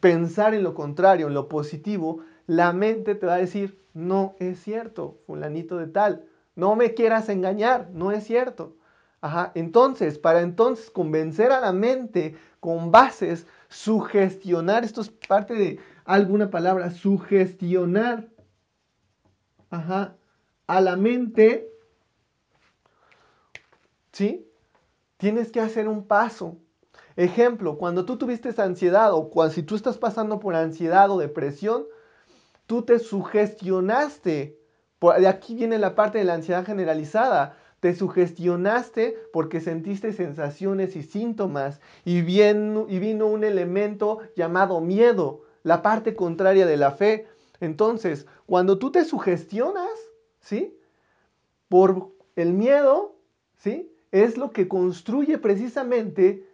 pensar 0.01 0.55
en 0.55 0.63
lo 0.63 0.75
contrario, 0.75 1.29
en 1.29 1.35
lo 1.35 1.49
positivo, 1.49 2.21
la 2.47 2.73
mente 2.73 3.15
te 3.15 3.27
va 3.27 3.35
a 3.35 3.39
decir, 3.39 3.81
no 3.95 4.35
es 4.39 4.61
cierto, 4.61 5.19
fulanito 5.27 5.79
de 5.79 5.87
tal, 5.87 6.25
no 6.55 6.77
me 6.77 6.95
quieras 6.95 7.29
engañar, 7.29 7.89
no 7.93 8.13
es 8.13 8.25
cierto. 8.25 8.77
Ajá. 9.23 9.53
Entonces, 9.55 10.19
para 10.19 10.43
entonces 10.43 10.91
convencer 10.91 11.53
a 11.53 11.61
la 11.61 11.73
mente 11.73 12.37
con 12.61 12.91
bases, 12.91 13.47
sugestionar, 13.69 14.85
esto 14.85 15.01
es 15.01 15.09
parte 15.09 15.55
de 15.55 15.79
alguna 16.05 16.51
palabra, 16.51 16.91
sugestionar 16.91 18.29
ajá, 19.71 20.17
a 20.71 20.81
la 20.81 20.95
mente, 20.95 21.69
¿sí? 24.13 24.47
Tienes 25.17 25.51
que 25.51 25.59
hacer 25.59 25.89
un 25.89 26.07
paso. 26.07 26.59
Ejemplo, 27.17 27.77
cuando 27.77 28.05
tú 28.05 28.17
tuviste 28.17 28.55
ansiedad 28.63 29.13
o 29.13 29.31
cuando, 29.31 29.53
si 29.53 29.65
tú 29.65 29.75
estás 29.75 29.99
pasando 29.99 30.39
por 30.39 30.55
ansiedad 30.55 31.11
o 31.11 31.19
depresión, 31.19 31.87
tú 32.67 32.83
te 32.83 33.01
sugestionaste. 33.01 34.61
de 35.19 35.27
aquí 35.27 35.57
viene 35.57 35.77
la 35.77 35.97
parte 35.97 36.19
de 36.19 36.25
la 36.25 36.35
ansiedad 36.35 36.65
generalizada. 36.65 37.57
Te 37.81 37.97
sugestionaste 37.97 39.17
porque 39.33 39.61
sentiste 39.61 40.13
sensaciones 40.13 40.95
y 40.95 41.03
síntomas 41.03 41.81
y, 42.05 42.19
y 42.19 42.99
vino 43.01 43.27
un 43.27 43.43
elemento 43.43 44.21
llamado 44.37 44.81
miedo, 44.81 45.43
la 45.65 45.83
parte 45.83 46.15
contraria 46.15 46.65
de 46.65 46.77
la 46.77 46.93
fe. 46.93 47.27
Entonces, 47.59 48.29
cuando 48.47 48.79
tú 48.79 48.93
te 48.93 49.05
sugestionas, 49.05 50.10
¿sí? 50.41 50.77
Por 51.69 52.09
el 52.37 52.53
miedo, 52.53 53.17
¿sí? 53.57 53.93
Es 54.11 54.37
lo 54.37 54.51
que 54.51 54.69
construye 54.69 55.39
precisamente 55.39 56.47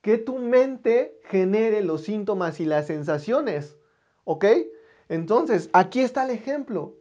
que 0.00 0.18
tu 0.18 0.38
mente 0.38 1.18
genere 1.24 1.82
los 1.82 2.02
síntomas 2.02 2.60
y 2.60 2.64
las 2.64 2.86
sensaciones, 2.86 3.76
¿ok? 4.24 4.44
Entonces, 5.08 5.68
aquí 5.72 6.00
está 6.00 6.24
el 6.24 6.30
ejemplo. 6.30 6.94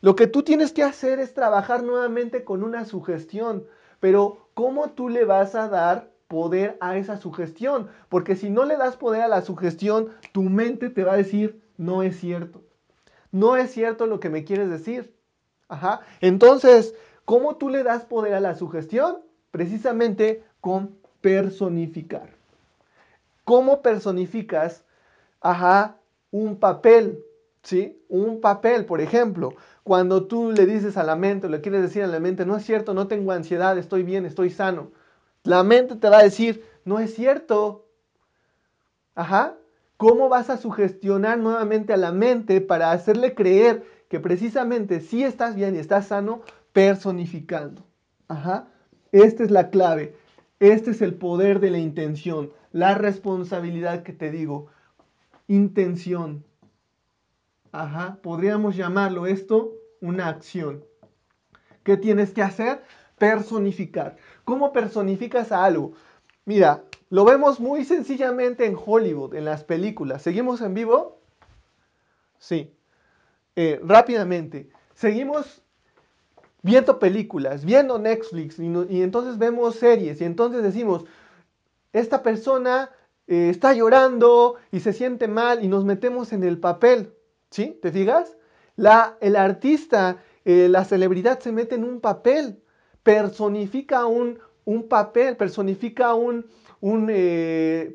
Lo 0.00 0.14
que 0.14 0.26
tú 0.26 0.42
tienes 0.42 0.72
que 0.72 0.82
hacer 0.82 1.18
es 1.18 1.34
trabajar 1.34 1.82
nuevamente 1.82 2.44
con 2.44 2.62
una 2.62 2.84
sugestión, 2.84 3.66
pero 3.98 4.48
¿cómo 4.54 4.90
tú 4.90 5.08
le 5.08 5.24
vas 5.24 5.54
a 5.54 5.68
dar 5.68 6.12
poder 6.28 6.76
a 6.80 6.96
esa 6.96 7.16
sugestión? 7.16 7.88
Porque 8.08 8.36
si 8.36 8.50
no 8.50 8.64
le 8.64 8.76
das 8.76 8.96
poder 8.96 9.22
a 9.22 9.28
la 9.28 9.42
sugestión, 9.42 10.10
tu 10.32 10.42
mente 10.42 10.90
te 10.90 11.02
va 11.02 11.14
a 11.14 11.16
decir, 11.16 11.60
no 11.76 12.02
es 12.02 12.18
cierto. 12.20 12.62
No 13.32 13.56
es 13.56 13.70
cierto 13.72 14.06
lo 14.06 14.20
que 14.20 14.30
me 14.30 14.44
quieres 14.44 14.70
decir. 14.70 15.15
Ajá. 15.68 16.00
Entonces, 16.20 16.94
¿cómo 17.24 17.56
tú 17.56 17.68
le 17.68 17.82
das 17.82 18.04
poder 18.04 18.34
a 18.34 18.40
la 18.40 18.54
sugestión? 18.54 19.18
Precisamente 19.50 20.44
con 20.60 20.96
personificar. 21.20 22.30
¿Cómo 23.44 23.82
personificas, 23.82 24.84
ajá, 25.40 25.96
un 26.30 26.58
papel? 26.58 27.22
¿Sí? 27.62 28.00
Un 28.08 28.40
papel, 28.40 28.84
por 28.84 29.00
ejemplo, 29.00 29.54
cuando 29.82 30.26
tú 30.26 30.52
le 30.52 30.66
dices 30.66 30.96
a 30.96 31.04
la 31.04 31.16
mente, 31.16 31.48
le 31.48 31.60
quieres 31.60 31.82
decir 31.82 32.02
a 32.02 32.08
la 32.08 32.20
mente, 32.20 32.46
no 32.46 32.56
es 32.56 32.64
cierto, 32.64 32.94
no 32.94 33.08
tengo 33.08 33.32
ansiedad, 33.32 33.78
estoy 33.78 34.02
bien, 34.02 34.24
estoy 34.24 34.50
sano. 34.50 34.90
La 35.42 35.62
mente 35.62 35.96
te 35.96 36.08
va 36.08 36.18
a 36.18 36.22
decir, 36.22 36.64
no 36.84 36.98
es 36.98 37.14
cierto. 37.14 37.86
Ajá. 39.14 39.54
¿Cómo 39.96 40.28
vas 40.28 40.50
a 40.50 40.58
sugestionar 40.58 41.38
nuevamente 41.38 41.92
a 41.92 41.96
la 41.96 42.12
mente 42.12 42.60
para 42.60 42.92
hacerle 42.92 43.34
creer 43.34 43.84
que 44.08 44.20
precisamente 44.20 45.00
si 45.00 45.24
estás 45.24 45.54
bien 45.54 45.74
y 45.74 45.78
estás 45.78 46.06
sano, 46.06 46.42
personificando? 46.72 47.82
Ajá. 48.28 48.68
Esta 49.12 49.44
es 49.44 49.50
la 49.50 49.70
clave. 49.70 50.16
Este 50.60 50.90
es 50.90 51.02
el 51.02 51.14
poder 51.14 51.60
de 51.60 51.70
la 51.70 51.78
intención, 51.78 52.50
la 52.72 52.94
responsabilidad 52.94 54.02
que 54.02 54.12
te 54.12 54.30
digo. 54.30 54.68
Intención. 55.48 56.44
Ajá, 57.72 58.18
podríamos 58.22 58.76
llamarlo 58.76 59.26
esto 59.26 59.72
una 60.00 60.28
acción. 60.28 60.84
¿Qué 61.82 61.96
tienes 61.96 62.32
que 62.32 62.42
hacer? 62.42 62.82
Personificar. 63.18 64.16
¿Cómo 64.44 64.72
personificas 64.72 65.52
a 65.52 65.64
algo? 65.64 65.92
Mira, 66.44 66.84
lo 67.10 67.24
vemos 67.24 67.60
muy 67.60 67.84
sencillamente 67.84 68.66
en 68.66 68.76
Hollywood, 68.76 69.34
en 69.34 69.44
las 69.44 69.62
películas. 69.62 70.22
¿Seguimos 70.22 70.60
en 70.60 70.74
vivo? 70.74 71.20
Sí. 72.38 72.75
Eh, 73.58 73.80
rápidamente. 73.82 74.68
Seguimos 74.94 75.62
viendo 76.60 76.98
películas, 76.98 77.64
viendo 77.64 77.98
Netflix 77.98 78.58
y, 78.58 79.02
entonces 79.02 79.38
vemos 79.38 79.76
series 79.76 80.20
y 80.20 80.24
entonces 80.24 80.62
decimos, 80.62 81.06
esta 81.94 82.22
persona 82.22 82.90
eh, 83.26 83.48
está 83.48 83.72
llorando 83.72 84.56
y 84.70 84.80
se 84.80 84.92
siente 84.92 85.26
mal 85.26 85.64
y 85.64 85.68
nos 85.68 85.86
metemos 85.86 86.34
en 86.34 86.44
el 86.44 86.58
papel. 86.58 87.14
¿Sí? 87.50 87.78
¿Te 87.80 87.90
fijas? 87.92 88.36
El 89.20 89.36
artista, 89.36 90.22
eh, 90.44 90.68
la 90.68 90.84
celebridad 90.84 91.40
se 91.40 91.50
mete 91.50 91.76
en 91.76 91.84
un 91.84 92.00
papel, 92.00 92.62
personifica 93.02 94.04
un, 94.04 94.38
un 94.66 94.86
papel, 94.86 95.38
personifica 95.38 96.12
un, 96.12 96.44
un 96.80 97.06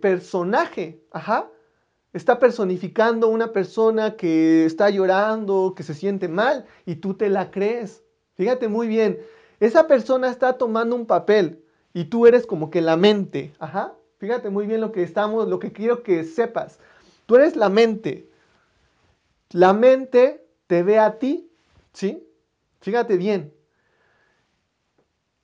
personaje. 0.01 1.03
Ajá. 1.11 1.51
Está 2.13 2.39
personificando 2.39 3.29
una 3.29 3.53
persona 3.53 4.17
que 4.17 4.65
está 4.65 4.89
llorando, 4.89 5.73
que 5.75 5.83
se 5.83 5.93
siente 5.93 6.27
mal 6.27 6.65
y 6.85 6.95
tú 6.95 7.13
te 7.13 7.29
la 7.29 7.51
crees. 7.51 8.03
Fíjate 8.35 8.67
muy 8.67 8.87
bien, 8.87 9.19
esa 9.59 9.87
persona 9.87 10.29
está 10.29 10.57
tomando 10.57 10.95
un 10.95 11.05
papel 11.05 11.63
y 11.93 12.05
tú 12.05 12.27
eres 12.27 12.45
como 12.45 12.69
que 12.69 12.81
la 12.81 12.97
mente. 12.97 13.53
Ajá. 13.59 13.93
Fíjate 14.17 14.49
muy 14.49 14.67
bien 14.67 14.81
lo 14.81 14.91
que 14.91 15.03
estamos, 15.03 15.47
lo 15.47 15.59
que 15.59 15.71
quiero 15.71 16.03
que 16.03 16.23
sepas. 16.23 16.79
Tú 17.25 17.37
eres 17.37 17.55
la 17.55 17.69
mente. 17.69 18.29
La 19.51 19.73
mente 19.73 20.45
te 20.67 20.83
ve 20.83 20.99
a 20.99 21.17
ti, 21.17 21.49
¿sí? 21.93 22.27
Fíjate 22.81 23.17
bien. 23.17 23.53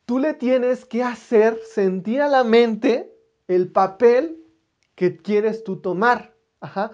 Tú 0.06 0.19
le 0.19 0.34
tienes 0.34 0.86
que 0.86 1.03
hacer 1.03 1.60
sentir 1.73 2.21
a 2.21 2.30
la 2.30 2.43
mente 2.43 3.13
el 3.47 3.71
papel 3.71 4.43
que 4.95 5.17
quieres 5.17 5.63
tú 5.63 5.77
tomar. 5.77 6.37
Ajá. 6.60 6.91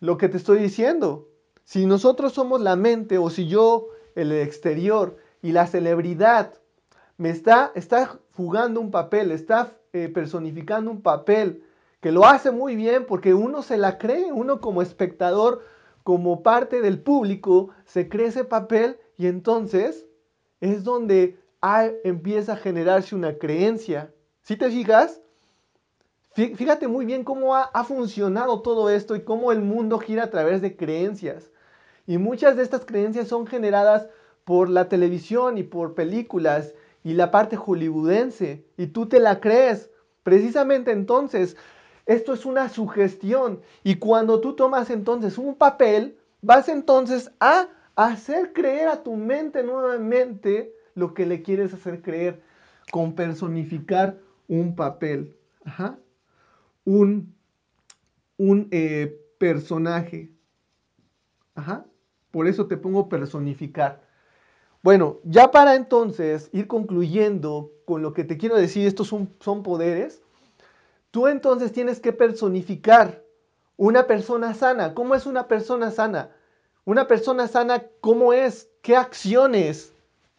Lo 0.00 0.16
que 0.16 0.28
te 0.28 0.36
estoy 0.36 0.58
diciendo. 0.58 1.28
Si 1.64 1.86
nosotros 1.86 2.32
somos 2.32 2.60
la 2.60 2.76
mente 2.76 3.18
o 3.18 3.28
si 3.30 3.46
yo 3.46 3.88
el 4.14 4.32
exterior 4.32 5.16
y 5.42 5.52
la 5.52 5.66
celebridad 5.66 6.54
me 7.18 7.30
está, 7.30 7.72
está 7.74 8.18
jugando 8.32 8.80
un 8.80 8.90
papel, 8.90 9.32
está 9.32 9.72
eh, 9.92 10.08
personificando 10.08 10.90
un 10.90 11.02
papel 11.02 11.64
que 12.00 12.12
lo 12.12 12.24
hace 12.24 12.50
muy 12.50 12.76
bien 12.76 13.04
porque 13.06 13.34
uno 13.34 13.62
se 13.62 13.76
la 13.76 13.98
cree, 13.98 14.32
uno 14.32 14.60
como 14.60 14.82
espectador 14.82 15.62
como 16.04 16.42
parte 16.42 16.80
del 16.80 17.00
público, 17.00 17.70
se 17.84 18.08
cree 18.08 18.28
ese 18.28 18.44
papel 18.44 18.98
y 19.18 19.26
entonces 19.26 20.06
es 20.60 20.84
donde 20.84 21.38
empieza 22.04 22.54
a 22.54 22.56
generarse 22.56 23.14
una 23.14 23.36
creencia. 23.36 24.12
Si 24.42 24.56
te 24.56 24.70
fijas, 24.70 25.20
fíjate 26.46 26.86
muy 26.86 27.04
bien 27.04 27.24
cómo 27.24 27.56
ha, 27.56 27.84
funcionado 27.84 28.60
todo 28.60 28.90
esto 28.90 29.16
y 29.16 29.22
cómo 29.22 29.50
el 29.50 29.60
mundo 29.60 29.98
gira 29.98 30.24
a 30.24 30.30
través 30.30 30.62
de 30.62 30.76
creencias. 30.76 31.50
Y 32.06 32.18
muchas 32.18 32.56
de 32.56 32.62
estas 32.62 32.84
creencias 32.84 33.28
son 33.28 33.46
generadas 33.46 34.08
por 34.44 34.70
la 34.70 34.88
televisión 34.88 35.58
y 35.58 35.62
por 35.62 35.94
películas 35.94 36.74
y 37.02 37.14
la 37.14 37.30
parte 37.30 37.56
hollywoodense. 37.56 38.64
Y 38.76 38.86
tú 38.88 39.06
te 39.06 39.20
la 39.20 39.40
crees. 39.40 39.90
Precisamente 40.22 40.92
entonces 40.92 41.56
esto 42.06 42.32
es 42.32 42.46
una 42.46 42.68
sugestión. 42.68 43.60
Y 43.82 43.96
cuando 43.96 44.40
tú 44.40 44.54
tomas 44.54 44.90
entonces 44.90 45.38
un 45.38 45.56
papel, 45.56 46.18
vas 46.40 46.68
entonces 46.68 47.30
a 47.40 47.68
hacer 47.96 48.52
creer 48.52 48.88
a 48.88 49.02
tu 49.02 49.16
mente 49.16 49.62
nuevamente 49.62 50.72
lo 50.94 51.14
que 51.14 51.26
le 51.26 51.42
quieres 51.42 51.74
hacer 51.74 52.00
creer 52.00 52.40
con 52.90 53.14
personificar 53.14 54.18
un 54.46 54.74
papel. 54.74 55.34
Un, 56.92 57.10
un 58.38 58.68
eh, 58.70 59.20
personaje. 59.38 60.30
Ajá. 61.54 61.84
Por 62.30 62.46
eso 62.46 62.66
te 62.66 62.76
pongo 62.76 63.08
personificar. 63.08 64.02
Bueno, 64.82 65.18
ya 65.24 65.50
para 65.50 65.76
entonces 65.76 66.50
ir 66.52 66.68
concluyendo 66.68 67.72
con 67.86 68.02
lo 68.02 68.12
que 68.14 68.24
te 68.24 68.38
quiero 68.38 68.56
decir, 68.56 68.86
estos 68.86 69.08
son, 69.08 69.34
son 69.40 69.62
poderes. 69.62 70.22
Tú 71.12 71.28
entonces 71.28 71.72
tienes 71.72 72.00
que 72.00 72.12
personificar 72.12 73.24
Una 73.78 74.06
persona 74.06 74.54
sana, 74.54 74.94
¿cómo 74.94 75.14
es 75.16 75.26
una 75.26 75.48
persona 75.48 75.90
sana? 75.90 76.30
Una 76.86 77.08
persona 77.08 77.48
sana, 77.48 77.84
¿cómo 78.00 78.32
es? 78.34 78.70
¿Qué 78.82 78.96
acciones 78.96 79.94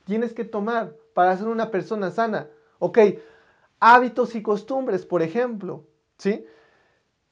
tienes 0.05 0.33
que 0.33 0.45
tomar 0.45 0.95
para 1.15 1.37
ser 1.37 1.47
una 1.47 1.71
persona 1.71 2.11
sana? 2.11 2.49
Ok, 2.79 2.99
hábitos 3.79 4.35
y 4.35 4.41
costumbres, 4.41 5.05
por 5.05 5.21
ejemplo, 5.21 5.85
¿sí? 6.19 6.45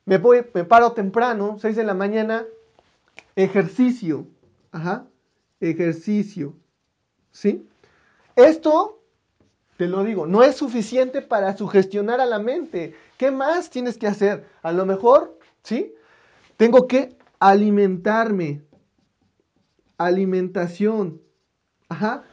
Me, 0.06 0.18
voy, 0.18 0.44
me 0.54 0.64
paro 0.64 0.94
temprano, 0.94 1.58
6 1.62 1.76
de 1.76 1.84
la 1.84 1.94
mañana, 1.94 2.46
ejercicio, 3.36 4.26
ajá, 4.72 5.06
ejercicio, 5.60 6.56
¿sí? 7.32 7.68
Esto, 8.36 9.04
te 9.78 9.88
lo 9.88 10.04
digo, 10.04 10.26
no 10.26 10.44
es 10.44 10.56
suficiente 10.56 11.22
para 11.22 11.56
sugestionar 11.56 12.20
a 12.20 12.26
la 12.26 12.40
mente. 12.40 12.96
¿Qué 13.18 13.30
más 13.32 13.70
tienes 13.70 13.98
que 13.98 14.08
hacer? 14.08 14.48
A 14.64 14.72
lo 14.72 14.86
mejor, 14.86 15.38
¿sí? 15.64 15.94
Tengo 16.56 16.88
que 16.88 17.18
alimentarme. 17.40 18.64
Alimentación. 19.98 21.22
Ajá. 21.90 22.24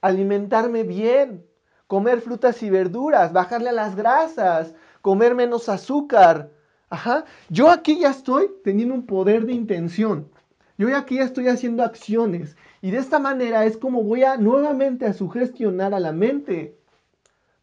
Alimentarme 0.00 0.82
bien. 0.82 1.46
Comer 1.86 2.20
frutas 2.20 2.62
y 2.62 2.70
verduras. 2.70 3.32
Bajarle 3.32 3.70
a 3.70 3.72
las 3.72 3.96
grasas. 3.96 4.74
Comer 5.04 5.34
menos 5.34 5.68
azúcar. 5.68 6.50
Ajá. 6.88 7.26
Yo 7.50 7.68
aquí 7.68 8.00
ya 8.00 8.08
estoy 8.08 8.50
teniendo 8.64 8.94
un 8.94 9.04
poder 9.04 9.44
de 9.44 9.52
intención. 9.52 10.30
Yo 10.78 10.96
aquí 10.96 11.16
ya 11.16 11.24
estoy 11.24 11.48
haciendo 11.48 11.82
acciones. 11.82 12.56
Y 12.80 12.90
de 12.90 12.96
esta 12.96 13.18
manera 13.18 13.66
es 13.66 13.76
como 13.76 14.02
voy 14.02 14.24
a 14.24 14.38
nuevamente 14.38 15.04
a 15.04 15.12
sugestionar 15.12 15.92
a 15.92 16.00
la 16.00 16.12
mente. 16.12 16.78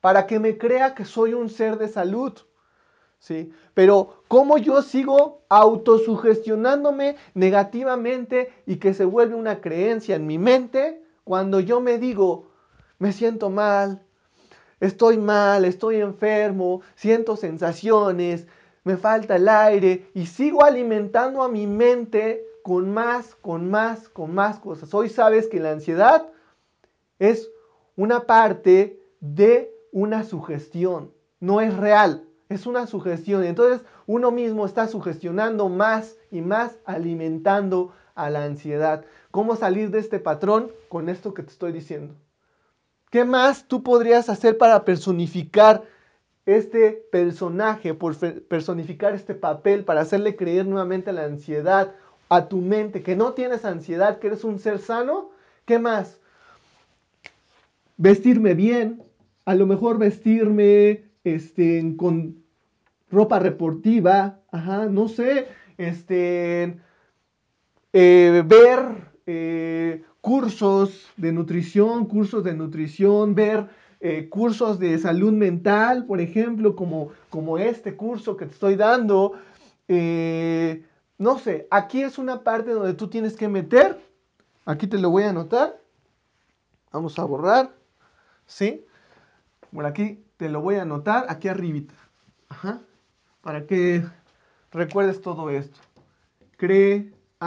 Para 0.02 0.28
que 0.28 0.38
me 0.38 0.60
crea 0.60 0.94
que 0.94 1.04
soy 1.04 1.34
un 1.34 1.50
ser 1.50 1.80
de 1.80 1.88
salud. 1.88 2.34
¿sí? 3.18 3.52
Pero 3.74 4.22
cómo 4.28 4.60
yo 4.60 4.84
sigo 4.84 5.42
autosugestionándome 5.50 7.16
negativamente 7.34 8.54
y 8.68 8.76
que 8.76 8.94
se 8.94 9.06
vuelve 9.06 9.34
una 9.34 9.62
creencia 9.62 10.16
en 10.16 10.28
mi 10.28 10.38
mente 10.38 11.02
cuando 11.24 11.60
yo 11.60 11.82
me 11.82 11.98
digo, 11.98 12.52
me 13.00 13.12
siento 13.12 13.50
mal, 13.50 14.06
estoy 14.82 15.18
mal, 15.18 15.64
estoy 15.64 16.02
enfermo, 16.02 16.82
siento 16.96 17.38
sensaciones, 17.38 18.48
me 18.84 18.98
falta 18.98 19.38
el 19.38 19.48
aire 19.48 20.08
y 20.14 20.26
sigo 20.26 20.66
alimentando 20.66 21.44
a 21.44 21.48
mi 21.48 21.68
mente 21.68 22.44
con 22.64 22.92
más, 22.94 23.36
con 23.36 23.70
más, 23.70 24.10
con 24.10 24.34
más 24.34 24.60
cosas. 24.60 24.94
Hoy 24.94 25.08
sabes 25.08 25.48
que 25.48 25.60
la 25.60 25.72
ansiedad 25.72 26.28
es 27.20 27.50
una 27.96 28.26
parte 28.26 29.00
de 29.20 29.74
una 29.92 30.24
sugestión, 30.24 31.14
no 31.40 31.62
es 31.62 31.76
real. 31.78 32.26
Es 32.50 32.66
una 32.66 32.86
sugestión. 32.86 33.46
Entonces 33.46 33.82
uno 34.08 34.30
mismo 34.30 34.66
está 34.66 34.88
sugestionando 34.88 35.70
más 35.70 36.18
y 36.32 36.42
más, 36.42 36.78
alimentando 36.84 37.94
a 38.14 38.30
la 38.30 38.44
ansiedad. 38.44 39.06
¿Cómo 39.32 39.56
salir 39.56 39.90
de 39.90 40.00
este 40.00 40.20
patrón? 40.20 40.70
Con 40.90 41.08
esto 41.08 41.34
que 41.34 41.44
te 41.44 41.52
estoy 41.52 41.72
diciendo. 41.72 42.14
¿Qué 43.12 43.26
más 43.26 43.68
tú 43.68 43.84
podrías 43.84 44.30
hacer 44.30 44.58
para 44.58 44.86
personificar 44.86 45.84
este 46.46 46.92
personaje, 47.12 47.94
por 47.94 48.16
personificar 48.48 49.14
este 49.14 49.36
papel, 49.36 49.84
para 49.84 50.00
hacerle 50.02 50.38
creer 50.38 50.66
nuevamente 50.66 51.12
la 51.12 51.26
ansiedad, 51.26 51.94
a 52.30 52.48
tu 52.48 52.58
mente, 52.60 53.04
que 53.04 53.18
no 53.18 53.34
tienes 53.34 53.66
ansiedad, 53.66 54.18
que 54.20 54.28
eres 54.28 54.46
un 54.46 54.60
ser 54.60 54.80
sano? 54.80 55.32
¿Qué 55.66 55.78
más? 55.78 56.20
Vestirme 57.98 58.54
bien, 58.54 59.04
a 59.44 59.56
lo 59.56 59.66
mejor 59.66 59.98
vestirme 59.98 61.04
este, 61.26 61.94
con 61.98 62.42
ropa 63.12 63.40
reportiva, 63.40 64.40
ajá, 64.54 64.86
no 64.86 65.10
sé, 65.10 65.50
este, 65.78 66.78
eh, 67.92 68.44
ver 68.46 69.12
eh, 69.26 70.06
cursos 70.22 71.08
de 71.18 71.32
nutrición, 71.32 72.06
cursos 72.06 72.44
de 72.44 72.54
nutrición, 72.54 73.36
ver 73.36 73.68
eh, 74.00 74.30
cursos 74.30 74.80
de 74.80 74.98
salud 74.98 75.34
mental, 75.34 76.06
por 76.06 76.22
ejemplo, 76.22 76.76
como, 76.76 77.10
como 77.30 77.58
este 77.58 77.96
curso 77.96 78.38
que 78.38 78.46
te 78.46 78.54
estoy 78.54 78.76
dando. 78.76 79.34
no 81.18 81.38
sé, 81.40 81.68
aquí 81.70 82.02
es 82.02 82.18
una 82.18 82.44
parte 82.44 82.72
donde 82.72 82.94
tú 82.94 83.10
tienes 83.10 83.36
que 83.36 83.48
meter, 83.48 84.00
aquí 84.66 84.88
te 84.88 84.98
lo 84.98 85.10
voy 85.10 85.24
a 85.24 85.32
anotar, 85.32 85.82
vamos 86.92 87.18
a 87.20 87.26
borrar, 87.26 87.76
¿sí? 88.46 88.86
Por 89.72 89.86
aquí 89.86 90.24
te 90.38 90.50
lo 90.50 90.62
voy 90.62 90.76
a 90.76 90.84
anotar, 90.84 91.26
aquí 91.30 91.48
arribita. 91.48 91.94
Ajá 92.50 92.82
para 93.42 93.66
que 93.66 94.04
recuerdes 94.72 95.22
todo 95.22 95.50
esto. 95.50 95.80
Creatividad. 96.58 97.42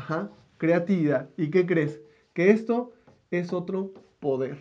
Ajá. 0.00 0.30
Creatividad. 0.56 1.28
¿Y 1.36 1.50
qué 1.50 1.66
crees? 1.66 2.00
Que 2.32 2.52
esto 2.52 2.92
es 3.30 3.52
otro 3.52 3.92
poder. 4.18 4.56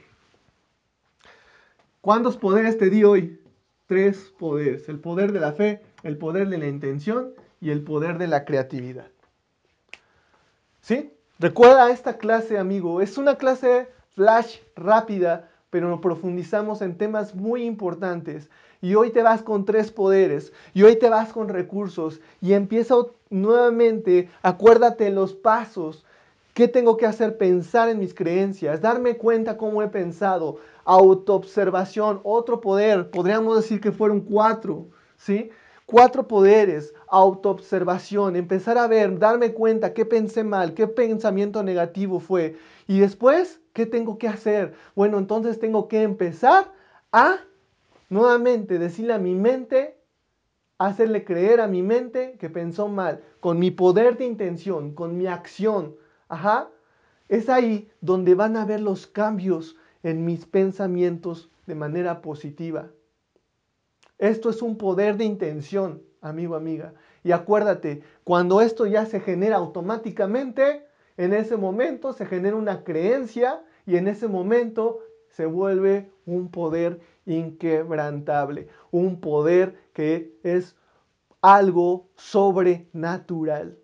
¿Cuántos 2.02 2.36
poderes 2.36 2.78
te 2.78 2.90
di 2.90 3.06
hoy? 3.06 3.40
Tres 3.88 4.34
poderes. 4.38 4.90
El 4.90 5.00
poder 5.00 5.32
de 5.32 5.40
la 5.40 5.54
fe, 5.54 5.82
el 6.04 6.18
poder 6.18 6.50
de 6.50 6.58
la 6.58 6.68
intención 6.68 7.32
y 7.62 7.70
el 7.70 7.86
poder 7.86 8.18
de 8.18 8.28
la 8.28 8.44
creatividad. 8.44 9.08
¿Sí? 10.82 11.14
Recuerda 11.40 11.90
esta 11.90 12.18
clase, 12.18 12.58
amigo. 12.58 13.00
Es 13.00 13.18
una 13.18 13.38
clase 13.38 13.88
flash 14.16 14.58
rápida 14.76 15.50
pero 15.70 16.02
profundizamos 16.02 16.82
en 16.82 16.98
temas 16.98 17.36
muy 17.36 17.64
importantes. 17.64 18.50
Y 18.82 18.96
hoy 18.96 19.10
te 19.10 19.22
vas 19.22 19.42
con 19.42 19.66
tres 19.66 19.92
poderes, 19.92 20.54
y 20.74 20.84
hoy 20.84 20.96
te 20.98 21.10
vas 21.10 21.34
con 21.34 21.50
recursos, 21.50 22.22
y 22.42 22.54
empieza 22.54 22.96
nuevamente, 23.30 24.30
acuérdate 24.42 25.10
los 25.10 25.34
pasos. 25.34 26.06
¿Qué 26.54 26.68
tengo 26.68 26.98
que 26.98 27.06
hacer? 27.06 27.38
Pensar 27.38 27.90
en 27.90 28.00
mis 28.00 28.14
creencias, 28.14 28.82
darme 28.82 29.18
cuenta 29.18 29.58
cómo 29.58 29.82
he 29.82 29.88
pensado, 29.88 30.60
autoobservación, 30.86 32.22
otro 32.24 32.62
poder, 32.62 33.12
podríamos 33.12 33.58
decir 33.58 33.80
que 33.82 33.92
fueron 33.92 34.22
cuatro, 34.22 34.88
¿sí? 35.18 35.52
Cuatro 35.86 36.28
poderes, 36.28 36.94
autoobservación, 37.08 38.36
empezar 38.36 38.78
a 38.78 38.88
ver, 38.88 39.20
darme 39.20 39.54
cuenta 39.54 39.94
qué 39.94 40.06
pensé 40.06 40.44
mal, 40.44 40.74
qué 40.74 40.88
pensamiento 40.88 41.64
negativo 41.64 42.20
fue. 42.20 42.58
Y 42.88 43.00
después, 43.00 43.60
¿qué 43.74 43.86
tengo 43.86 44.18
que 44.18 44.28
hacer? 44.28 44.74
Bueno, 44.96 45.18
entonces 45.18 45.60
tengo 45.60 45.88
que 45.88 46.02
empezar 46.02 46.72
a 47.12 47.40
nuevamente 48.10 48.80
decirle 48.80 49.14
a 49.14 49.20
mi 49.20 49.36
mente, 49.36 50.00
hacerle 50.78 51.24
creer 51.24 51.62
a 51.62 51.68
mi 51.68 51.82
mente 51.84 52.38
que 52.40 52.50
pensó 52.50 52.88
mal, 52.88 53.22
con 53.40 53.60
mi 53.60 53.72
poder 53.72 54.18
de 54.18 54.26
intención, 54.26 54.94
con 54.94 55.18
mi 55.18 55.28
acción. 55.28 55.96
Ajá. 56.28 56.70
Es 57.28 57.48
ahí 57.48 57.92
donde 58.02 58.34
van 58.34 58.58
a 58.58 58.66
ver 58.66 58.82
los 58.82 59.06
cambios 59.06 59.76
en 60.02 60.26
mis 60.26 60.46
pensamientos 60.46 61.52
de 61.68 61.76
manera 61.76 62.22
positiva. 62.22 62.90
Esto 64.18 64.50
es 64.50 64.62
un 64.62 64.78
poder 64.78 65.16
de 65.18 65.26
intención, 65.26 66.02
amigo, 66.22 66.56
amiga. 66.56 66.94
Y 67.24 67.32
acuérdate, 67.32 68.02
cuando 68.24 68.62
esto 68.62 68.86
ya 68.86 69.06
se 69.06 69.20
genera 69.20 69.58
automáticamente, 69.58 70.86
en 71.18 71.34
ese 71.34 71.58
momento 71.58 72.14
se 72.14 72.26
genera 72.26 72.56
una 72.56 72.84
creencia 72.84 73.62
y 73.86 73.98
en 73.98 74.08
ese 74.08 74.28
momento 74.28 75.00
se 75.30 75.46
vuelve 75.46 76.12
un 76.26 76.50
poder 76.50 77.00
inquebrantable, 77.30 78.68
un 78.92 79.20
poder 79.22 79.76
que 79.94 80.38
es 80.44 80.76
algo 81.42 82.10
sobrenatural. 82.16 83.78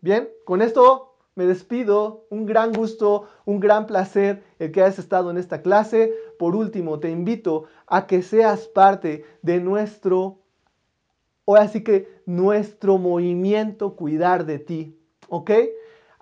Bien, 0.00 0.28
con 0.44 0.62
esto 0.62 1.12
me 1.34 1.46
despido. 1.46 2.26
Un 2.30 2.46
gran 2.46 2.72
gusto, 2.72 3.28
un 3.44 3.60
gran 3.60 3.86
placer 3.86 4.42
el 4.58 4.72
que 4.72 4.82
hayas 4.82 4.98
estado 4.98 5.30
en 5.30 5.38
esta 5.38 5.62
clase. 5.62 6.12
Por 6.38 6.54
último, 6.54 6.98
te 6.98 7.10
invito 7.10 7.64
a 7.86 8.06
que 8.06 8.22
seas 8.22 8.66
parte 8.68 9.24
de 9.42 9.60
nuestro, 9.60 10.40
o 11.44 11.56
así 11.56 11.82
que 11.82 12.20
nuestro 12.26 12.98
movimiento 12.98 13.96
Cuidar 13.96 14.44
de 14.44 14.58
ti. 14.58 14.98
¿Ok? 15.28 15.50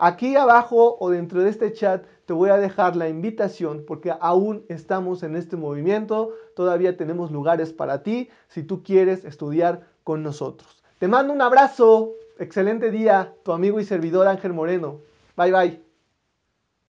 Aquí 0.03 0.35
abajo 0.35 0.97
o 0.99 1.11
dentro 1.11 1.43
de 1.43 1.51
este 1.51 1.73
chat 1.73 2.05
te 2.25 2.33
voy 2.33 2.49
a 2.49 2.57
dejar 2.57 2.97
la 2.97 3.09
invitación 3.09 3.85
porque 3.87 4.13
aún 4.19 4.65
estamos 4.69 5.23
en 5.23 5.37
este 5.37 5.57
movimiento, 5.57 6.33
todavía 6.57 6.97
tenemos 6.97 7.31
lugares 7.31 7.73
para 7.73 8.03
ti 8.03 8.31
si 8.49 8.63
tú 8.63 8.83
quieres 8.83 9.25
estudiar 9.25 9.89
con 10.03 10.23
nosotros. 10.23 10.83
Te 10.99 11.07
mando 11.07 11.33
un 11.33 11.43
abrazo, 11.43 12.15
Excelente 12.41 12.91
día, 12.91 13.35
tu 13.43 13.53
amigo 13.53 13.81
y 13.81 13.85
servidor 13.85 14.27
Ángel 14.27 14.55
Moreno. 14.55 15.03
Bye 15.37 15.53
bye. 15.53 15.90